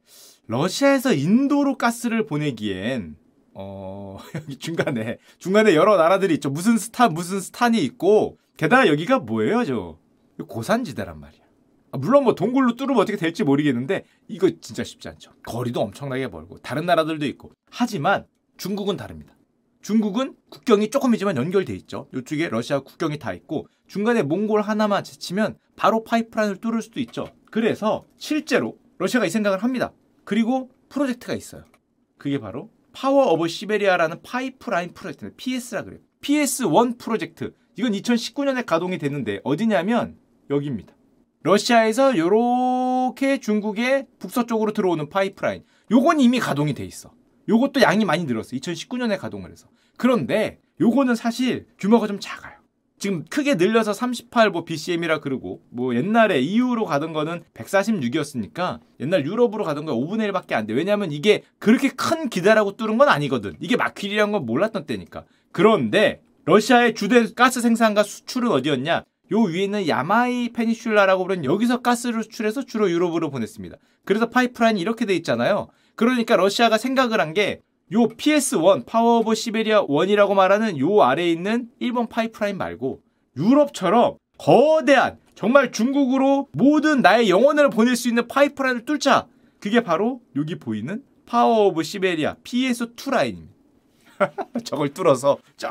러시아에서 0.47 1.15
인도로 1.15 1.77
가스를 1.79 2.27
보내기엔 2.27 3.17
어 3.55 4.19
여기 4.37 4.59
중간에 4.59 5.17
중간에 5.39 5.75
여러 5.75 5.97
나라들이 5.97 6.35
있죠. 6.35 6.51
무슨 6.51 6.77
스탄 6.77 7.09
무슨 7.09 7.41
스탄이 7.41 7.83
있고 7.85 8.39
게다가 8.59 8.87
여기가 8.87 9.21
뭐예요, 9.21 9.65
저 9.65 9.99
고산지대란 10.47 11.19
말이야. 11.19 11.43
아, 11.93 11.99
물론 11.99 12.25
뭐 12.25 12.35
동굴로 12.35 12.77
뚫으면 12.77 12.99
어떻게 12.99 13.17
될지 13.17 13.45
모르겠는데 13.45 14.05
이거 14.29 14.51
진짜 14.61 14.85
쉽지 14.85 15.09
않죠. 15.09 15.33
거리도 15.47 15.81
엄청나게 15.81 16.29
멀고 16.29 16.59
다른 16.59 16.85
나라들도 16.85 17.25
있고 17.27 17.53
하지만 17.71 18.27
중국은 18.59 18.99
다릅니다. 18.99 19.36
중국은 19.87 20.35
국경이 20.49 20.91
조금이지만 20.91 21.37
연결돼 21.37 21.73
있죠. 21.77 22.09
이쪽에 22.13 22.49
러시아 22.49 22.81
국경이 22.81 23.21
다 23.21 23.33
있고 23.33 23.69
중간에 23.87 24.25
몽골 24.25 24.63
하나만 24.63 25.05
제치면 25.05 25.59
바로 25.77 26.03
파이프라인을 26.03 26.57
뚫을 26.57 26.83
수도 26.83 26.99
있죠. 26.99 27.29
그래서 27.53 28.05
실제로 28.17 28.77
러시아가 28.99 29.27
이 29.27 29.31
생각을 29.31 29.63
합니다. 29.63 29.93
그리고 30.25 30.71
프로젝트가 30.89 31.35
있어요. 31.35 31.63
그게 32.19 32.41
바로 32.41 32.69
Power 32.93 33.31
of 33.33 33.47
Siberia라는 33.47 34.23
파이프라인 34.23 34.93
프로젝트입니다. 34.93 35.37
PS라 35.37 35.85
그래요. 35.85 36.01
PS1 36.21 36.99
프로젝트. 36.99 37.55
이건 37.77 37.93
2019년에 37.93 38.67
가동이 38.67 38.99
됐는데 38.99 39.41
어디냐면 39.45 40.17
여기입니다. 40.51 40.97
러시아에서 41.43 42.13
이렇게 42.13 43.39
중국의 43.39 44.09
북서쪽으로 44.19 44.73
들어오는 44.73 45.09
파이프라인. 45.09 45.63
요건 45.93 46.19
이미 46.19 46.41
가동이 46.41 46.75
돼 46.75 46.85
있어. 46.85 47.13
요것도 47.49 47.83
양이 47.83 48.05
많이 48.05 48.25
늘었어. 48.25 48.57
2019년에 48.57 49.19
가동을 49.19 49.51
해서. 49.51 49.69
그런데 49.97 50.59
요거는 50.81 51.15
사실 51.15 51.67
규모가 51.79 52.07
좀 52.07 52.19
작아요. 52.21 52.57
지금 52.99 53.25
크게 53.29 53.57
늘려서 53.57 53.93
38뭐 53.93 54.65
BCM이라 54.65 55.21
그러고 55.21 55.61
뭐 55.71 55.95
옛날에 55.95 56.41
EU로 56.41 56.87
가던 56.87 57.13
거는 57.13 57.45
146이었으니까 57.53 58.81
옛날 59.01 59.27
유럽으로 59.27 59.65
가던 59.65 59.85
거 59.85 59.95
5분의 59.95 60.33
1밖에 60.33 60.55
안 60.55 60.67
돼. 60.67 60.73
왜냐면 60.73 61.13
이게 61.13 61.43
그렇게 61.59 61.91
큰 61.91 62.31
기대라고 62.31 62.77
뚫은 62.77 62.97
건 62.97 63.09
아니거든. 63.09 63.57
이게 63.61 63.77
마퀴리란 63.77 64.33
건 64.33 64.47
몰랐던 64.47 64.87
때니까. 64.87 65.25
그런데 65.53 66.23
러시아의 66.47 66.95
주된 66.95 67.35
가스 67.35 67.61
생산과 67.61 68.03
수출은 68.03 68.51
어디였냐? 68.51 69.05
요 69.33 69.41
위에 69.43 69.65
있는 69.65 69.89
Yamal 69.89 70.51
Peninsula라고 70.51 71.25
부르는 71.25 71.45
여기서 71.45 71.83
가스를 71.83 72.23
수출해서 72.23 72.65
주로 72.65 72.91
유럽으로 72.91 73.31
보냈습니다. 73.31 73.77
그래서 74.05 74.31
파이프라인이 74.31 74.81
이렇게 74.81 75.05
돼 75.05 75.15
있잖아요. 75.17 75.69
그러니까 75.97 76.37
러시아가 76.37 76.79
생각을 76.79 77.21
한 77.21 77.35
게 77.35 77.61
요 77.93 78.09
PS1 78.09 78.85
Power 78.85 79.21
of 79.21 79.37
Siberia 79.37 79.87
1이라고 79.87 80.35
말하는 80.35 80.77
요 80.79 81.03
아래에 81.03 81.31
있는 81.31 81.69
1번 81.79 82.09
파이프라인 82.09 82.59
말고 82.59 83.01
유럽처럼 83.37 84.17
거대한 84.39 85.19
정말 85.37 85.71
중국으로 85.71 86.49
모든 86.53 87.01
나의 87.01 87.31
영혼을 87.31 87.71
보낼 87.71 87.95
수 87.95 88.09
있는 88.09 88.27
파이프라인을 88.27 88.85
뚫자. 88.87 89.27
그게 89.61 89.83
바로 89.83 90.21
여기 90.35 90.59
보이는 90.59 91.05
Power 91.27 91.67
of 91.67 91.85
Siberia 91.85 92.37
PS2 92.43 93.11
라인입니다. 93.11 93.55
저걸 94.65 94.93
뚫어서 94.95 95.39
저 95.57 95.69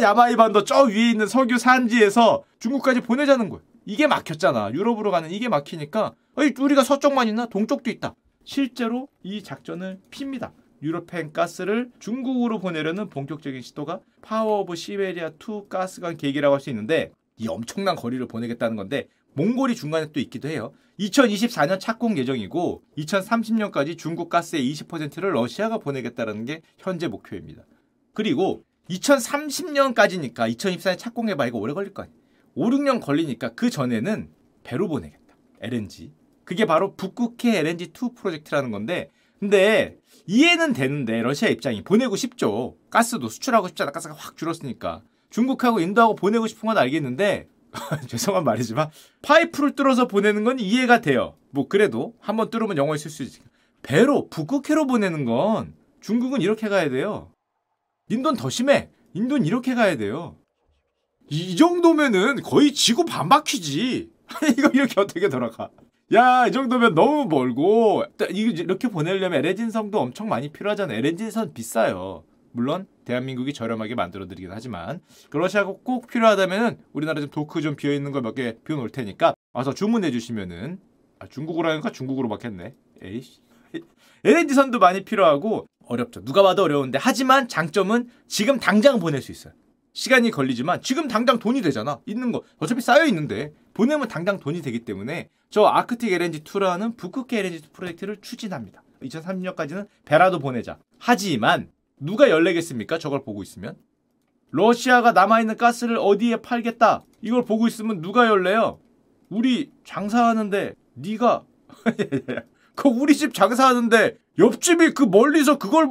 야말 0.00 0.36
반도 0.36 0.62
저 0.64 0.84
위에 0.84 1.10
있는 1.10 1.26
석유 1.26 1.58
산지에서 1.58 2.44
중국까지 2.60 3.00
보내자는 3.00 3.48
거예요. 3.48 3.62
이게 3.86 4.06
막혔잖아. 4.06 4.70
유럽으로 4.72 5.10
가는 5.10 5.30
이게 5.32 5.48
막히니까 5.48 6.12
아니, 6.36 6.52
우리가 6.56 6.84
서쪽만 6.84 7.26
있나? 7.28 7.46
동쪽도 7.46 7.90
있다. 7.90 8.14
실제로 8.46 9.08
이 9.22 9.42
작전을 9.42 9.98
핍니다. 10.08 10.52
유럽행 10.80 11.32
가스를 11.32 11.90
중국으로 11.98 12.60
보내려는 12.60 13.08
본격적인 13.10 13.60
시도가 13.60 14.00
Power 14.22 14.60
of 14.60 14.76
Siberia 14.76 15.32
2 15.38 15.68
가스관 15.68 16.16
계획이라고 16.16 16.54
할 16.54 16.60
수 16.60 16.70
있는데 16.70 17.12
이 17.36 17.48
엄청난 17.48 17.96
거리를 17.96 18.24
보내겠다는 18.28 18.76
건데 18.76 19.08
몽골이 19.34 19.74
중간에 19.74 20.12
또 20.12 20.20
있기도 20.20 20.48
해요. 20.48 20.72
2024년 21.00 21.78
착공 21.80 22.16
예정이고 22.16 22.82
2030년까지 22.96 23.98
중국 23.98 24.30
가스의 24.30 24.72
20%를 24.72 25.34
러시아가 25.34 25.76
보내겠다는 25.78 26.44
게 26.46 26.62
현재 26.78 27.08
목표입니다. 27.08 27.64
그리고 28.14 28.64
2030년까지니까 28.88 30.54
2024년 30.56 30.98
착공해봐 30.98 31.46
이거 31.48 31.58
오래 31.58 31.74
걸릴 31.74 31.92
거 31.92 32.02
아니야. 32.02 32.14
5, 32.54 32.70
6년 32.70 33.02
걸리니까 33.02 33.50
그 33.50 33.68
전에는 33.68 34.30
배로 34.62 34.88
보내겠다. 34.88 35.36
LNG. 35.60 36.12
그게 36.46 36.64
바로 36.64 36.94
북극해 36.94 37.62
LNG2 37.62 38.14
프로젝트라는 38.14 38.70
건데 38.70 39.10
근데 39.38 39.98
이해는 40.26 40.72
되는데 40.72 41.20
러시아 41.20 41.48
입장이 41.48 41.82
보내고 41.82 42.16
싶죠. 42.16 42.76
가스도 42.88 43.28
수출하고 43.28 43.68
싶잖아. 43.68 43.90
가스가 43.90 44.14
확 44.14 44.36
줄었으니까. 44.38 45.02
중국하고 45.28 45.80
인도하고 45.80 46.14
보내고 46.14 46.46
싶은 46.46 46.68
건 46.68 46.78
알겠는데 46.78 47.48
죄송한 48.08 48.44
말이지만 48.44 48.90
파이프를 49.22 49.74
뚫어서 49.74 50.06
보내는 50.06 50.44
건 50.44 50.58
이해가 50.58 51.00
돼요. 51.00 51.36
뭐 51.50 51.68
그래도 51.68 52.14
한번 52.20 52.48
뚫으면 52.48 52.76
영어에 52.78 52.96
쓸 52.96 53.10
수 53.10 53.24
있지. 53.24 53.40
배로 53.82 54.28
북극해로 54.28 54.86
보내는 54.86 55.24
건 55.24 55.74
중국은 56.00 56.40
이렇게 56.40 56.68
가야 56.68 56.88
돼요. 56.88 57.32
인도는 58.08 58.38
더 58.38 58.48
심해. 58.48 58.88
인도는 59.14 59.44
이렇게 59.44 59.74
가야 59.74 59.96
돼요. 59.96 60.36
이 61.28 61.56
정도면은 61.56 62.42
거의 62.42 62.72
지구 62.72 63.04
반바퀴지. 63.04 64.10
이거 64.56 64.70
이렇게 64.72 65.00
어떻게 65.00 65.28
돌아가? 65.28 65.70
야, 66.14 66.46
이 66.46 66.52
정도면 66.52 66.94
너무 66.94 67.26
멀고 67.26 68.04
이렇게 68.30 68.88
보내려면 68.88 69.44
LNG선도 69.44 69.98
엄청 69.98 70.28
많이 70.28 70.50
필요하잖아. 70.50 70.94
LNG선 70.94 71.52
비싸요. 71.52 72.22
물론 72.52 72.86
대한민국이 73.04 73.52
저렴하게 73.52 73.96
만들어 73.96 74.26
드리긴 74.26 74.50
하지만 74.52 75.00
러시아가 75.30 75.74
꼭 75.82 76.06
필요하다면은 76.06 76.78
우리나라 76.92 77.20
좀 77.20 77.28
도크 77.30 77.60
좀 77.60 77.76
비어 77.76 77.92
있는 77.92 78.12
거 78.12 78.20
몇 78.20 78.34
개 78.34 78.56
비워 78.64 78.78
놓을 78.78 78.90
테니까 78.90 79.34
와서 79.52 79.74
주문해 79.74 80.10
주시면은 80.12 80.78
아, 81.18 81.26
중국어로 81.26 81.68
하니까 81.70 81.90
중국어로 81.90 82.28
막 82.28 82.44
했네. 82.44 82.74
에이씨. 83.02 83.40
LNG선도 84.24 84.78
많이 84.78 85.04
필요하고 85.04 85.66
어렵죠. 85.86 86.24
누가 86.24 86.42
봐도 86.42 86.62
어려운데 86.62 86.98
하지만 87.02 87.48
장점은 87.48 88.08
지금 88.28 88.58
당장 88.60 89.00
보낼 89.00 89.20
수 89.22 89.32
있어요. 89.32 89.52
시간이 89.92 90.30
걸리지만 90.30 90.82
지금 90.82 91.08
당장 91.08 91.38
돈이 91.38 91.62
되잖아. 91.62 91.98
있는 92.06 92.30
거 92.32 92.42
어차피 92.58 92.80
쌓여 92.80 93.06
있는데 93.06 93.52
보내면 93.74 94.08
당장 94.08 94.38
돈이 94.38 94.62
되기 94.62 94.80
때문에 94.84 95.28
저 95.50 95.64
아크틱 95.64 96.12
LNG 96.12 96.44
2라는 96.44 96.96
북극해 96.96 97.38
LNG 97.40 97.68
프로젝트를 97.72 98.18
추진합니다. 98.20 98.82
2030년까지는 99.02 99.86
배라도 100.04 100.38
보내자. 100.38 100.78
하지만 100.98 101.70
누가 101.98 102.30
열내겠습니까? 102.30 102.98
저걸 102.98 103.24
보고 103.24 103.42
있으면 103.42 103.76
러시아가 104.50 105.12
남아있는 105.12 105.56
가스를 105.56 105.98
어디에 105.98 106.36
팔겠다. 106.36 107.04
이걸 107.20 107.44
보고 107.44 107.66
있으면 107.66 108.00
누가 108.00 108.26
열래요? 108.26 108.78
우리 109.28 109.70
장사하는데 109.84 110.74
네가 110.94 111.44
그 112.74 112.88
우리 112.88 113.16
집 113.16 113.34
장사하는데 113.34 114.16
옆집이 114.38 114.92
그 114.92 115.02
멀리서 115.02 115.58
그걸 115.58 115.88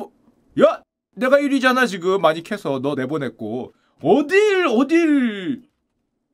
야 0.62 0.82
내가 1.16 1.38
1위잖아 1.38 1.88
지금 1.88 2.22
많이 2.22 2.44
캐서 2.44 2.80
너 2.80 2.96
내보냈고 2.96 3.74
어딜 4.02 4.68
어딜 4.68 5.64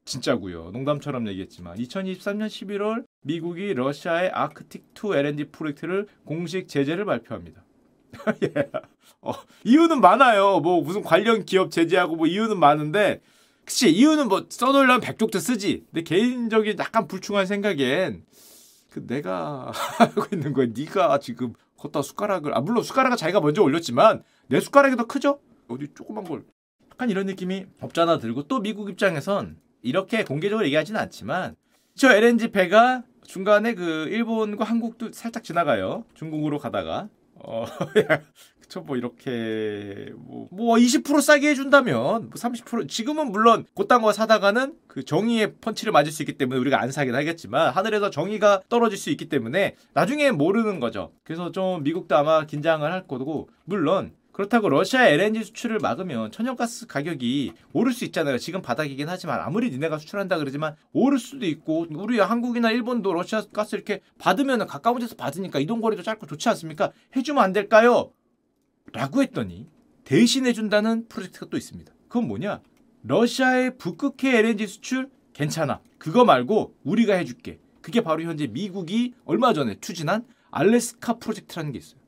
진짜고요. 0.05 0.71
농담처럼 0.71 1.27
얘기했지만 1.27 1.77
2023년 1.77 2.47
11월 2.47 3.05
미국이 3.21 3.73
러시아의 3.73 4.31
아크틱2 4.31 5.15
LNG 5.15 5.45
프로젝트를 5.45 6.07
공식 6.25 6.67
제재를 6.67 7.05
발표합니다. 7.05 7.63
예. 8.43 8.69
어, 9.21 9.33
이유는 9.63 10.01
많아요. 10.01 10.59
뭐 10.59 10.81
무슨 10.81 11.01
관련 11.01 11.45
기업 11.45 11.71
제재하고 11.71 12.15
뭐 12.15 12.27
이유는 12.27 12.59
많은데 12.59 13.21
그치 13.63 13.89
이유는 13.89 14.27
뭐 14.27 14.45
써놓으려면 14.49 15.01
백족도 15.01 15.39
쓰지. 15.39 15.85
근데 15.91 16.03
개인적인 16.03 16.77
약간 16.79 17.07
불충한 17.07 17.45
생각엔 17.45 18.25
그 18.89 19.05
내가 19.05 19.71
하고 19.97 20.25
있는 20.33 20.53
거야. 20.53 20.67
네가 20.75 21.19
지금 21.19 21.53
걷다 21.77 22.01
숟가락을 22.01 22.55
아 22.55 22.61
물론 22.61 22.83
숟가락은 22.83 23.17
자기가 23.17 23.39
먼저 23.39 23.61
올렸지만 23.61 24.23
내 24.47 24.59
숟가락이 24.59 24.95
더 24.95 25.05
크죠? 25.05 25.39
어디 25.67 25.87
조그만 25.93 26.23
걸 26.25 26.43
약간 26.91 27.09
이런 27.09 27.25
느낌이 27.27 27.65
없잖아 27.79 28.19
들고 28.19 28.43
또 28.43 28.59
미국 28.59 28.89
입장에선 28.89 29.57
이렇게 29.81 30.23
공개적으로 30.23 30.65
얘기하지는 30.65 30.99
않지만 30.99 31.55
저 31.95 32.11
LNG 32.11 32.49
배가 32.49 33.03
중간에 33.25 33.73
그 33.75 34.07
일본과 34.09 34.65
한국도 34.65 35.11
살짝 35.13 35.43
지나가요. 35.43 36.03
중국으로 36.15 36.59
가다가 36.59 37.07
어 37.35 37.65
그쵸 38.59 38.81
뭐 38.81 38.95
이렇게 38.95 40.11
뭐, 40.15 40.47
뭐 40.51 40.75
20% 40.77 41.21
싸게 41.21 41.49
해준다면 41.49 42.29
뭐30% 42.29 42.87
지금은 42.87 43.31
물론 43.31 43.65
곧딴 43.73 44.01
거 44.01 44.13
사다가는 44.13 44.75
그 44.87 45.03
정의의 45.03 45.55
펀치를 45.55 45.91
맞을 45.91 46.11
수 46.11 46.23
있기 46.23 46.37
때문에 46.37 46.59
우리가 46.59 46.81
안 46.81 46.91
사긴 46.91 47.15
하겠지만 47.15 47.71
하늘에서 47.73 48.09
정의가 48.09 48.61
떨어질 48.69 48.97
수 48.97 49.09
있기 49.09 49.29
때문에 49.29 49.75
나중에 49.93 50.31
모르는 50.31 50.79
거죠. 50.79 51.11
그래서 51.23 51.51
좀 51.51 51.83
미국도 51.83 52.15
아마 52.15 52.45
긴장을 52.45 52.89
할 52.89 53.07
거고 53.07 53.49
물론 53.65 54.13
그렇다고 54.31 54.69
러시아 54.69 55.07
LNG 55.07 55.43
수출을 55.43 55.79
막으면 55.79 56.31
천연가스 56.31 56.87
가격이 56.87 57.53
오를 57.73 57.91
수 57.91 58.05
있잖아요. 58.05 58.37
지금 58.37 58.61
바닥이긴 58.61 59.09
하지만 59.09 59.41
아무리 59.41 59.69
니네가 59.71 59.97
수출한다 59.97 60.37
그러지만 60.37 60.75
오를 60.93 61.19
수도 61.19 61.45
있고 61.45 61.85
우리 61.91 62.19
한국이나 62.19 62.71
일본도 62.71 63.13
러시아 63.13 63.43
가스 63.51 63.75
이렇게 63.75 64.01
받으면 64.17 64.67
가까운 64.67 64.99
데서 64.99 65.15
받으니까 65.15 65.59
이동거리도 65.59 66.03
짧고 66.03 66.27
좋지 66.27 66.47
않습니까? 66.49 66.91
해주면 67.15 67.43
안 67.43 67.51
될까요? 67.51 68.13
라고 68.93 69.21
했더니 69.21 69.67
대신해준다는 70.05 71.07
프로젝트가 71.07 71.47
또 71.49 71.57
있습니다. 71.57 71.91
그건 72.07 72.27
뭐냐? 72.27 72.61
러시아의 73.03 73.77
북극해 73.77 74.37
LNG 74.39 74.67
수출 74.67 75.09
괜찮아. 75.33 75.81
그거 75.97 76.23
말고 76.23 76.75
우리가 76.83 77.15
해줄게. 77.15 77.59
그게 77.81 78.01
바로 78.01 78.21
현재 78.23 78.47
미국이 78.47 79.13
얼마 79.25 79.53
전에 79.53 79.79
추진한 79.81 80.25
알래스카 80.51 81.17
프로젝트라는 81.17 81.71
게 81.71 81.79
있어요. 81.79 81.99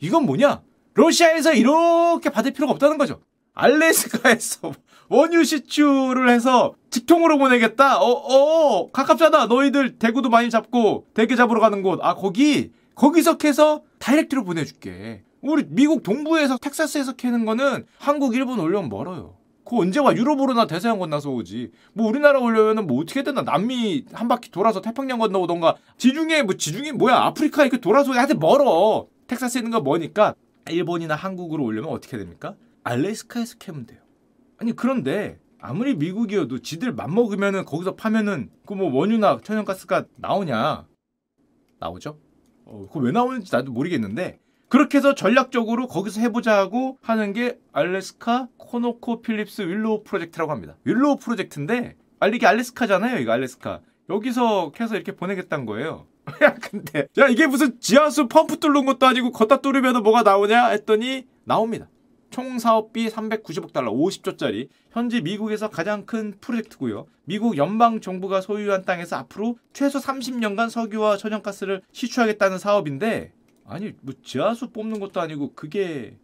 이건 0.00 0.24
뭐냐? 0.26 0.62
러시아에서 1.00 1.54
이렇게 1.54 2.30
받을 2.30 2.52
필요가 2.52 2.72
없다는 2.72 2.98
거죠. 2.98 3.20
알래스카에서 3.54 4.72
원유 5.08 5.44
시추를 5.44 6.30
해서 6.30 6.74
직통으로 6.90 7.38
보내겠다. 7.38 8.00
어, 8.00 8.06
어, 8.06 8.90
가깝잖아. 8.92 9.46
너희들 9.46 9.98
대구도 9.98 10.28
많이 10.28 10.50
잡고 10.50 11.06
대게 11.14 11.36
잡으러 11.36 11.60
가는 11.60 11.82
곳. 11.82 11.98
아, 12.02 12.14
거기 12.14 12.70
거기서 12.94 13.38
캐서 13.38 13.82
direct로 13.98 14.44
보내줄게. 14.44 15.22
우리 15.40 15.64
미국 15.68 16.02
동부에서 16.02 16.58
텍사스에서 16.58 17.12
캐는 17.12 17.44
거는 17.44 17.86
한국, 17.98 18.34
일본 18.34 18.60
올려면 18.60 18.90
멀어요. 18.90 19.36
그 19.64 19.78
언제 19.78 20.00
와 20.00 20.14
유럽으로나 20.14 20.66
대서양 20.66 20.98
건너서 20.98 21.30
오지. 21.30 21.70
뭐 21.94 22.08
우리나라 22.08 22.40
올려면은 22.40 22.86
뭐 22.86 23.00
어떻게 23.00 23.22
되나 23.22 23.42
남미 23.42 24.04
한 24.12 24.28
바퀴 24.28 24.50
돌아서 24.50 24.80
태평양 24.80 25.18
건너오던가 25.18 25.76
지중해 25.96 26.42
뭐 26.42 26.56
지중해 26.56 26.92
뭐야 26.92 27.16
아프리카 27.16 27.62
이렇게 27.62 27.78
돌아서 27.78 28.12
하여튼 28.12 28.38
멀어. 28.38 29.06
텍사스에 29.28 29.60
있는 29.60 29.70
거 29.70 29.80
뭐니까 29.80 30.34
일본이나 30.68 31.14
한국으로 31.14 31.64
올려면 31.64 31.90
어떻게 31.90 32.16
됩니까? 32.18 32.56
알래스카에서 32.84 33.56
캐면 33.58 33.86
돼요. 33.86 34.00
아니 34.58 34.72
그런데 34.74 35.38
아무리 35.58 35.94
미국이어도 35.94 36.58
지들 36.60 36.92
맘먹으면은 36.92 37.64
거기서 37.64 37.94
파면은 37.96 38.50
그 38.66 38.74
뭐 38.74 38.92
원유나 38.92 39.40
천연가스가 39.42 40.06
나오냐? 40.16 40.86
나오죠? 41.78 42.18
어, 42.64 42.86
그거 42.88 43.00
왜 43.00 43.12
나오는지 43.12 43.54
나도 43.54 43.72
모르겠는데 43.72 44.38
그렇게 44.68 44.98
해서 44.98 45.14
전략적으로 45.14 45.88
거기서 45.88 46.20
해보자 46.20 46.56
하고 46.56 46.96
하는 47.02 47.32
게 47.32 47.58
알래스카 47.72 48.48
코노코 48.56 49.22
필립스 49.22 49.62
윌로우 49.62 50.04
프로젝트라고 50.04 50.52
합니다. 50.52 50.76
윌로우 50.84 51.16
프로젝트인데 51.16 51.96
아 52.20 52.28
이게 52.28 52.46
알래스카잖아요. 52.46 53.18
이거 53.18 53.32
알래스카. 53.32 53.80
여기서 54.08 54.70
캐서 54.72 54.94
이렇게 54.94 55.12
보내겠다는 55.12 55.66
거예요. 55.66 56.06
야 56.42 56.54
근데 56.54 57.08
야 57.18 57.28
이게 57.28 57.46
무슨 57.46 57.78
지하수 57.80 58.28
펌프 58.28 58.58
뚫는 58.58 58.86
것도 58.86 59.06
아니고 59.06 59.32
걷다 59.32 59.60
뚫으면 59.60 60.02
뭐가 60.02 60.22
나오냐 60.22 60.68
했더니 60.68 61.26
나옵니다. 61.44 61.88
총 62.30 62.58
사업비 62.58 63.08
390억 63.08 63.72
달러 63.72 63.92
50조짜리 63.92 64.68
현재 64.92 65.20
미국에서 65.20 65.68
가장 65.68 66.06
큰 66.06 66.34
프로젝트고요. 66.40 67.06
미국 67.24 67.56
연방 67.56 68.00
정부가 68.00 68.40
소유한 68.40 68.84
땅에서 68.84 69.16
앞으로 69.16 69.58
최소 69.72 69.98
30년간 69.98 70.70
석유와 70.70 71.16
천연가스를 71.16 71.82
시추하겠다는 71.92 72.58
사업인데 72.58 73.32
아니 73.66 73.92
뭐 74.00 74.14
지하수 74.22 74.70
뽑는 74.70 75.00
것도 75.00 75.20
아니고 75.20 75.54
그게 75.54 76.16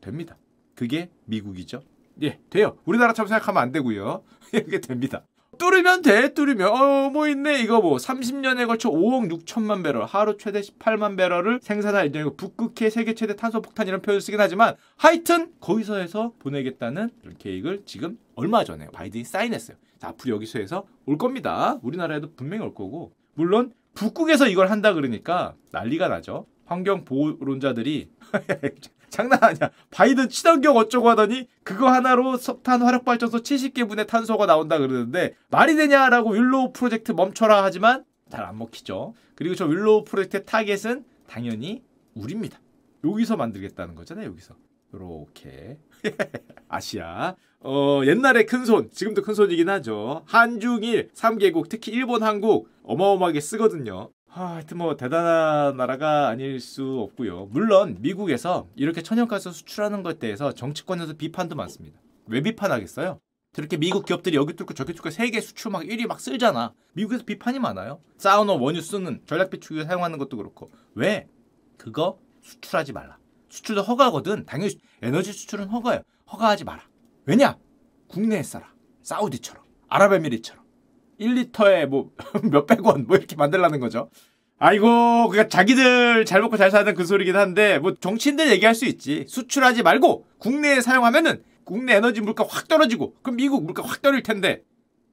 됩니다. 0.00 0.36
그게 0.74 1.10
미국이죠. 1.26 1.82
예, 2.22 2.38
돼요. 2.50 2.76
우리나라처럼 2.84 3.28
생각하면 3.28 3.62
안 3.62 3.72
되고요. 3.72 4.24
이게 4.52 4.80
됩니다. 4.80 5.24
뚫으면 5.62 6.02
돼 6.02 6.34
뚫으면. 6.34 6.68
어 6.68 7.10
뭐 7.12 7.28
있네 7.28 7.60
이거 7.60 7.80
뭐. 7.80 7.96
30년에 7.96 8.66
걸쳐 8.66 8.90
5억 8.90 9.30
6천만 9.44 9.84
배럴 9.84 10.04
하루 10.06 10.36
최대 10.36 10.60
18만 10.60 11.16
배럴을 11.16 11.60
생산할 11.62 12.06
예정이고 12.06 12.36
북극해 12.36 12.90
세계 12.90 13.14
최대 13.14 13.36
탄소폭탄 13.36 13.86
이런 13.86 14.02
표현을 14.02 14.20
쓰긴 14.20 14.40
하지만 14.40 14.74
하여튼 14.96 15.52
거기서 15.60 15.96
해서 15.98 16.32
보내겠다는 16.40 17.10
계획을 17.38 17.82
지금 17.86 18.18
얼마 18.34 18.64
전에 18.64 18.86
바이든이 18.92 19.24
사인했어요. 19.24 19.76
자, 19.98 20.08
앞으로 20.08 20.34
여기서 20.34 20.58
해서 20.58 20.84
올 21.06 21.16
겁니다. 21.16 21.78
우리나라에도 21.82 22.32
분명히 22.34 22.64
올 22.64 22.74
거고. 22.74 23.12
물론 23.34 23.72
북극에서 23.94 24.48
이걸 24.48 24.70
한다 24.70 24.94
그러니까 24.94 25.54
난리가 25.70 26.08
나죠. 26.08 26.46
환경 26.64 27.04
보호론자들이 27.04 28.08
장난 29.12 29.38
아니야. 29.44 29.70
바이든 29.90 30.30
친환경 30.30 30.76
어쩌고 30.76 31.08
하더니 31.10 31.46
그거 31.62 31.88
하나로 31.88 32.38
석탄 32.38 32.82
화력 32.82 33.04
발전소 33.04 33.38
70개 33.38 33.86
분의 33.88 34.06
탄소가 34.08 34.46
나온다 34.46 34.78
그러는데 34.78 35.34
말이 35.50 35.76
되냐라고 35.76 36.30
윌로우 36.30 36.72
프로젝트 36.72 37.12
멈춰라 37.12 37.62
하지만 37.62 38.04
잘 38.30 38.44
안 38.44 38.58
먹히죠. 38.58 39.14
그리고 39.36 39.54
저 39.54 39.66
윌로우 39.66 40.04
프로젝트의 40.04 40.44
타겟은 40.46 41.04
당연히 41.28 41.82
우리입니다. 42.14 42.58
여기서 43.04 43.36
만들겠다는 43.36 43.94
거잖아요. 43.94 44.26
여기서. 44.28 44.54
이렇게 44.94 45.78
아시아 46.68 47.34
어 47.60 48.02
옛날에 48.04 48.44
큰손 48.44 48.90
지금도 48.90 49.22
큰손이긴 49.22 49.70
하죠 49.70 50.22
한중일 50.26 51.10
3개국 51.14 51.70
특히 51.70 51.92
일본 51.92 52.22
한국 52.22 52.68
어마어마하게 52.82 53.40
쓰거든요 53.40 54.10
아, 54.21 54.21
하여튼 54.32 54.78
뭐 54.78 54.96
대단한 54.96 55.76
나라가 55.76 56.28
아닐 56.28 56.58
수 56.58 57.00
없고요. 57.00 57.48
물론 57.50 57.98
미국에서 58.00 58.66
이렇게 58.76 59.02
천연가스 59.02 59.52
수출하는 59.52 60.02
것에 60.02 60.18
대해서 60.18 60.52
정치권에서 60.52 61.12
비판도 61.14 61.54
많습니다. 61.54 62.00
왜 62.26 62.40
비판하겠어요? 62.40 63.20
저렇게 63.52 63.76
미국 63.76 64.06
기업들이 64.06 64.38
여기 64.38 64.54
뚫고 64.54 64.72
저기 64.72 64.94
뚫고 64.94 65.10
세계 65.10 65.42
수출 65.42 65.70
막 65.70 65.82
1위 65.82 66.06
막 66.06 66.18
쓸잖아. 66.18 66.72
미국에서 66.94 67.24
비판이 67.26 67.58
많아요. 67.58 68.00
사우너 68.16 68.54
원유 68.54 68.80
쓰는 68.80 69.20
전략 69.26 69.50
비축유 69.50 69.84
사용하는 69.84 70.16
것도 70.16 70.38
그렇고 70.38 70.70
왜 70.94 71.28
그거 71.76 72.18
수출하지 72.40 72.94
말라. 72.94 73.18
수출도 73.50 73.82
허가거든. 73.82 74.46
당연히 74.46 74.78
에너지 75.02 75.34
수출은 75.34 75.68
허가예요. 75.68 76.00
허가하지 76.32 76.64
마라. 76.64 76.82
왜냐? 77.26 77.58
국내에 78.08 78.42
써라. 78.42 78.72
사우디처럼, 79.02 79.62
아랍에미리처럼 79.88 80.61
1리터에 81.20 81.86
뭐 81.86 82.10
몇백 82.50 82.84
원 82.86 83.06
뭐 83.06 83.16
이렇게 83.16 83.36
만들라는 83.36 83.80
거죠. 83.80 84.10
아이고, 84.58 85.28
그니까 85.28 85.48
자기들 85.48 86.24
잘 86.24 86.40
먹고 86.40 86.56
잘 86.56 86.70
사는 86.70 86.94
그 86.94 87.04
소리긴 87.04 87.34
한데 87.36 87.78
뭐 87.80 87.94
정치인들 87.94 88.50
얘기할 88.52 88.74
수 88.76 88.84
있지. 88.86 89.24
수출하지 89.26 89.82
말고 89.82 90.24
국내에 90.38 90.80
사용하면은 90.80 91.42
국내 91.64 91.94
에너지 91.94 92.20
물가 92.20 92.44
확 92.48 92.68
떨어지고 92.68 93.14
그럼 93.22 93.36
미국 93.36 93.64
물가 93.64 93.82
확 93.84 94.02
떨어질 94.02 94.22
텐데 94.22 94.62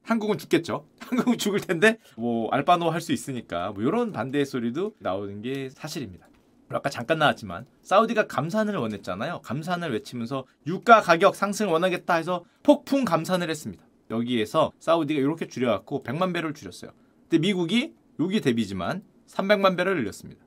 한국은 0.03 0.38
죽겠죠. 0.38 0.85
한국은 1.01 1.38
죽을 1.39 1.59
텐데 1.62 1.97
뭐 2.15 2.49
알바노 2.51 2.89
할 2.91 3.01
수 3.01 3.12
있으니까 3.12 3.71
뭐 3.71 3.83
이런 3.83 4.12
반대의 4.12 4.45
소리도 4.45 4.93
나오는 4.99 5.41
게 5.41 5.69
사실입니다. 5.71 6.27
아까 6.71 6.89
잠깐 6.91 7.17
나왔지만 7.17 7.65
사우디가 7.81 8.27
감산을 8.27 8.75
원했잖아요. 8.75 9.41
감산을 9.41 9.91
외치면서 9.93 10.45
유가 10.67 11.01
가격 11.01 11.35
상승을 11.35 11.71
원하겠다 11.71 12.13
해서 12.13 12.43
폭풍 12.62 13.03
감산을 13.05 13.49
했습니다. 13.49 13.83
여기에서 14.10 14.72
사우디가 14.80 15.19
이렇게 15.19 15.48
줄여갖고 15.48 16.04
100만 16.04 16.34
배럴 16.34 16.54
줄였어요. 16.54 16.91
근데 17.24 17.38
미국이 17.39 17.93
여기 18.19 18.41
대비지만 18.41 19.04
300만 19.28 19.78
배럴 19.78 19.95
늘렸습니다. 19.98 20.43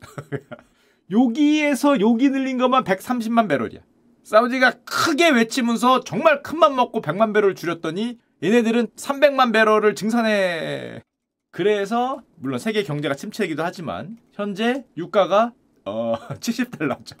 여기에서 1.10 2.00
여기 2.00 2.30
늘린 2.30 2.58
것만 2.58 2.84
130만 2.84 3.48
배럴이야. 3.48 3.80
사우디가 4.22 4.70
크게 4.84 5.30
외치면서 5.30 6.00
정말 6.00 6.42
큰 6.42 6.58
맘 6.58 6.76
먹고 6.76 7.02
100만 7.02 7.34
배럴 7.34 7.54
줄였더니 7.54 8.18
얘네들은 8.42 8.88
300만 8.96 9.52
배럴을 9.52 9.94
증산해. 9.94 11.02
그래서 11.50 12.22
물론 12.36 12.58
세계 12.58 12.82
경제가 12.82 13.14
침체이기도 13.14 13.62
하지만 13.62 14.16
현재 14.32 14.84
유가가 14.96 15.52
어 15.84 16.14
70달러죠. 16.40 17.16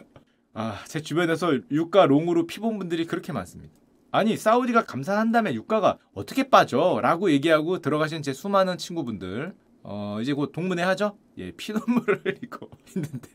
아, 0.54 0.82
제 0.86 1.00
주변에서 1.00 1.58
유가 1.70 2.06
롱으로 2.06 2.46
피본 2.46 2.78
분들이 2.78 3.06
그렇게 3.06 3.32
많습니다. 3.32 3.74
아니, 4.12 4.36
사우디가 4.36 4.84
감산한 4.84 5.32
다음에 5.32 5.54
유가가 5.54 5.96
어떻게 6.14 6.50
빠져? 6.50 7.00
라고 7.02 7.30
얘기하고 7.30 7.78
들어가신 7.80 8.22
제 8.22 8.34
수많은 8.34 8.76
친구분들. 8.76 9.54
어, 9.84 10.18
이제 10.20 10.34
곧 10.34 10.52
동문회 10.52 10.82
하죠? 10.82 11.16
예, 11.38 11.50
피눈물을 11.52 12.20
흘리고 12.24 12.68
있는데, 12.94 13.28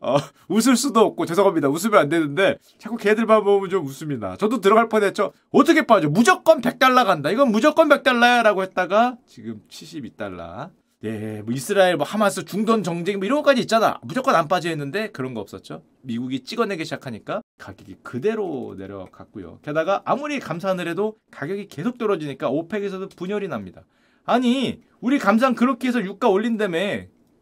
어, 0.00 0.16
웃을 0.48 0.76
수도 0.76 1.00
없고, 1.00 1.26
죄송합니다. 1.26 1.68
웃으면 1.68 1.98
안 1.98 2.08
되는데, 2.08 2.58
자꾸 2.78 2.96
걔들만 2.96 3.42
보면 3.42 3.68
좀 3.70 3.84
웃습니다. 3.84 4.36
저도 4.36 4.60
들어갈 4.60 4.88
뻔 4.88 5.02
했죠? 5.02 5.32
어떻게 5.50 5.84
빠져? 5.84 6.08
무조건 6.08 6.60
100달러 6.62 7.04
간다. 7.04 7.30
이건 7.30 7.50
무조건 7.50 7.88
100달러야. 7.88 8.44
라고 8.44 8.62
했다가, 8.62 9.16
지금 9.26 9.60
72달러. 9.68 10.70
예, 11.02 11.40
뭐 11.42 11.54
이스라엘, 11.54 11.96
뭐 11.96 12.04
하마스, 12.04 12.44
중동 12.44 12.82
전쟁 12.82 13.18
뭐 13.18 13.24
이런 13.24 13.38
것까지 13.38 13.62
있잖아. 13.62 13.98
무조건 14.02 14.34
안 14.34 14.48
빠져 14.48 14.70
있는데 14.70 15.10
그런 15.10 15.32
거 15.32 15.40
없었죠. 15.40 15.82
미국이 16.02 16.44
찍어내기 16.44 16.84
시작하니까 16.84 17.40
가격이 17.56 17.96
그대로 18.02 18.74
내려갔고요. 18.76 19.60
게다가 19.62 20.02
아무리 20.04 20.38
감산을 20.38 20.86
해도 20.88 21.16
가격이 21.30 21.68
계속 21.68 21.96
떨어지니까 21.96 22.50
오펙에서도 22.50 23.08
분열이 23.16 23.48
납니다. 23.48 23.84
아니, 24.26 24.82
우리 25.00 25.18
감산 25.18 25.54
그렇게 25.54 25.88
해서 25.88 26.02
유가 26.02 26.28
올린다며 26.28 26.78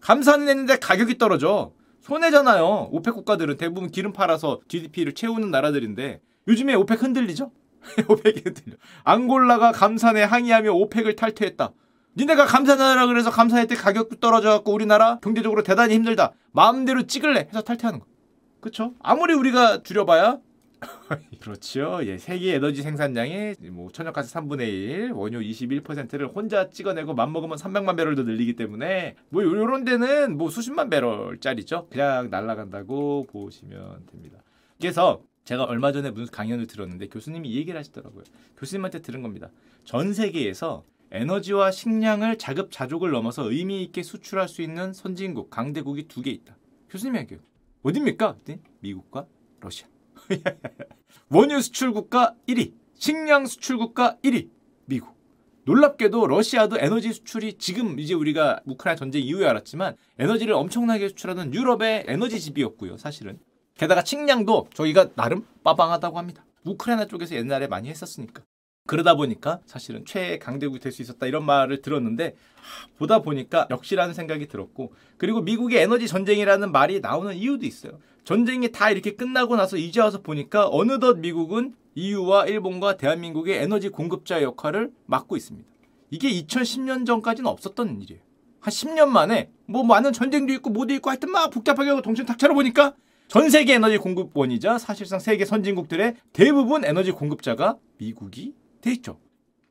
감산은 0.00 0.48
했는데 0.48 0.78
가격이 0.78 1.18
떨어져. 1.18 1.72
손해잖아요. 2.02 2.90
오펙 2.92 3.12
국가들은 3.12 3.56
대부분 3.56 3.90
기름 3.90 4.12
팔아서 4.12 4.60
GDP를 4.68 5.14
채우는 5.14 5.50
나라들인데 5.50 6.20
요즘에 6.46 6.74
오펙 6.74 7.02
흔들리죠? 7.02 7.50
오펙이 8.08 8.42
흔들려. 8.44 8.76
앙골라가 9.02 9.72
감산에 9.72 10.22
항의하며 10.22 10.70
오펙을 10.72 11.16
탈퇴했다. 11.16 11.72
니네가 12.16 12.46
감산하라 12.46 13.06
그래서 13.06 13.30
감산할 13.30 13.66
때 13.66 13.74
가격도 13.74 14.16
떨어져갖고 14.16 14.72
우리나라 14.72 15.18
경제적으로 15.20 15.62
대단히 15.62 15.94
힘들다. 15.94 16.32
마음대로 16.52 17.06
찍을래 17.06 17.46
해서 17.48 17.60
탈퇴하는 17.62 18.00
거. 18.00 18.06
그쵸? 18.60 18.94
아무리 19.00 19.34
우리가 19.34 19.82
줄여봐야 19.82 20.38
그렇죠. 21.40 22.00
예, 22.04 22.18
세계 22.18 22.54
에너지 22.54 22.82
생산량의 22.82 23.56
뭐 23.70 23.90
천연가스 23.90 24.32
3분의 24.34 24.60
1, 24.68 25.12
원유 25.12 25.40
21%를 25.40 26.28
혼자 26.28 26.70
찍어내고 26.70 27.14
맘먹으면 27.14 27.56
300만 27.56 27.96
배럴도 27.96 28.22
늘리기 28.24 28.54
때문에 28.54 29.16
뭐 29.28 29.42
요런 29.42 29.84
데는 29.84 30.36
뭐 30.36 30.50
수십만 30.50 30.88
배럴짜리죠. 30.90 31.88
그냥 31.90 32.30
날아간다고 32.30 33.26
보시면 33.30 34.06
됩니다. 34.06 34.38
그래서 34.78 35.22
제가 35.44 35.64
얼마 35.64 35.92
전에 35.92 36.10
무슨 36.10 36.26
강연을 36.26 36.66
들었는데 36.66 37.08
교수님이 37.08 37.48
이 37.48 37.56
얘기를 37.56 37.78
하시더라고요. 37.78 38.22
교수님한테 38.58 39.00
들은 39.00 39.22
겁니다. 39.22 39.50
전 39.84 40.12
세계에서 40.12 40.84
에너지와 41.10 41.70
식량을 41.70 42.36
자급자족을 42.38 43.10
넘어서 43.10 43.50
의미 43.50 43.82
있게 43.82 44.02
수출할 44.02 44.48
수 44.48 44.62
있는 44.62 44.92
선진국, 44.92 45.50
강대국이 45.50 46.06
두 46.08 46.22
개 46.22 46.30
있다. 46.30 46.56
교수님이 46.90 47.20
얘기해요. 47.20 47.42
어딥니까? 47.82 48.36
미국과 48.80 49.26
러시아. 49.60 49.86
원유 51.30 51.60
수출 51.62 51.92
국가 51.92 52.34
1위, 52.46 52.72
식량 52.94 53.46
수출 53.46 53.78
국가 53.78 54.16
1위, 54.22 54.48
미국. 54.86 55.16
놀랍게도 55.64 56.26
러시아도 56.26 56.78
에너지 56.78 57.12
수출이 57.12 57.54
지금 57.58 57.98
이제 58.00 58.14
우리가 58.14 58.60
우크라이나 58.64 58.96
전쟁 58.98 59.22
이후에 59.22 59.46
알았지만 59.46 59.96
에너지를 60.18 60.54
엄청나게 60.54 61.08
수출하는 61.10 61.52
유럽의 61.52 62.04
에너지 62.08 62.40
집이었고요, 62.40 62.96
사실은. 62.96 63.38
게다가 63.76 64.02
식량도 64.02 64.68
저희가 64.74 65.10
나름 65.14 65.46
빠방하다고 65.64 66.18
합니다. 66.18 66.44
우크라이나 66.64 67.06
쪽에서 67.06 67.34
옛날에 67.36 67.66
많이 67.66 67.88
했었으니까. 67.90 68.42
그러다 68.88 69.14
보니까 69.14 69.60
사실은 69.66 70.04
최강대국이 70.04 70.80
될 70.80 70.92
수 70.92 71.02
있었다 71.02 71.26
이런 71.26 71.44
말을 71.44 71.82
들었는데 71.82 72.34
보다 72.98 73.20
보니까 73.20 73.68
역시라는 73.70 74.14
생각이 74.14 74.48
들었고 74.48 74.92
그리고 75.18 75.42
미국의 75.42 75.80
에너지 75.82 76.08
전쟁이라는 76.08 76.72
말이 76.72 77.00
나오는 77.00 77.34
이유도 77.36 77.66
있어요. 77.66 78.00
전쟁이 78.24 78.72
다 78.72 78.90
이렇게 78.90 79.14
끝나고 79.14 79.56
나서 79.56 79.76
이제 79.76 80.00
와서 80.00 80.22
보니까 80.22 80.68
어느덧 80.68 81.18
미국은 81.18 81.74
EU와 81.94 82.46
일본과 82.46 82.96
대한민국의 82.96 83.58
에너지 83.58 83.90
공급자 83.90 84.42
역할을 84.42 84.90
맡고 85.06 85.36
있습니다. 85.36 85.68
이게 86.10 86.30
2010년 86.30 87.06
전까지는 87.06 87.48
없었던 87.50 88.00
일이에요. 88.02 88.22
한 88.60 88.72
10년 88.72 89.08
만에 89.08 89.50
뭐 89.66 89.84
많은 89.84 90.12
전쟁도 90.12 90.52
있고 90.54 90.70
뭐도 90.70 90.94
있고 90.94 91.10
하여튼 91.10 91.30
막 91.30 91.50
복잡하게 91.50 91.90
하고 91.90 92.02
동천 92.02 92.26
탁 92.26 92.38
차려보니까 92.38 92.94
전 93.28 93.50
세계 93.50 93.74
에너지 93.74 93.98
공급원이자 93.98 94.78
사실상 94.78 95.18
세계 95.18 95.44
선진국들의 95.44 96.14
대부분 96.32 96.84
에너지 96.84 97.12
공급자가 97.12 97.76
미국이 97.98 98.54
돼 98.80 98.92
있죠. 98.92 99.18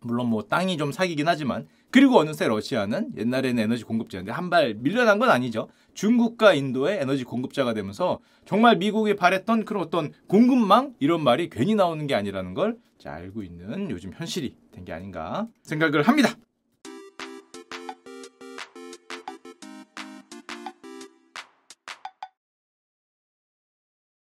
물론 0.01 0.27
뭐 0.27 0.43
땅이 0.43 0.77
좀 0.77 0.91
사기긴 0.91 1.27
하지만 1.27 1.67
그리고 1.89 2.19
어느새 2.19 2.47
러시아는 2.47 3.11
옛날에는 3.17 3.63
에너지 3.63 3.83
공급자인데 3.83 4.31
한 4.31 4.49
발 4.49 4.75
밀려난 4.75 5.19
건 5.19 5.29
아니죠. 5.29 5.69
중국과 5.93 6.53
인도의 6.53 6.99
에너지 7.01 7.23
공급자가 7.23 7.73
되면서 7.73 8.19
정말 8.45 8.77
미국이 8.77 9.15
바랬던 9.15 9.65
그런 9.65 9.83
어떤 9.83 10.11
공급망 10.27 10.93
이런 10.99 11.23
말이 11.23 11.49
괜히 11.49 11.75
나오는 11.75 12.05
게 12.07 12.13
아니라는 12.15 12.53
걸 12.53 12.77
알고 13.03 13.41
있는 13.43 13.89
요즘 13.89 14.11
현실이 14.13 14.55
된 14.71 14.83
게 14.85 14.91
아닌가 14.93 15.47
생각을 15.63 16.03
합니다. 16.03 16.29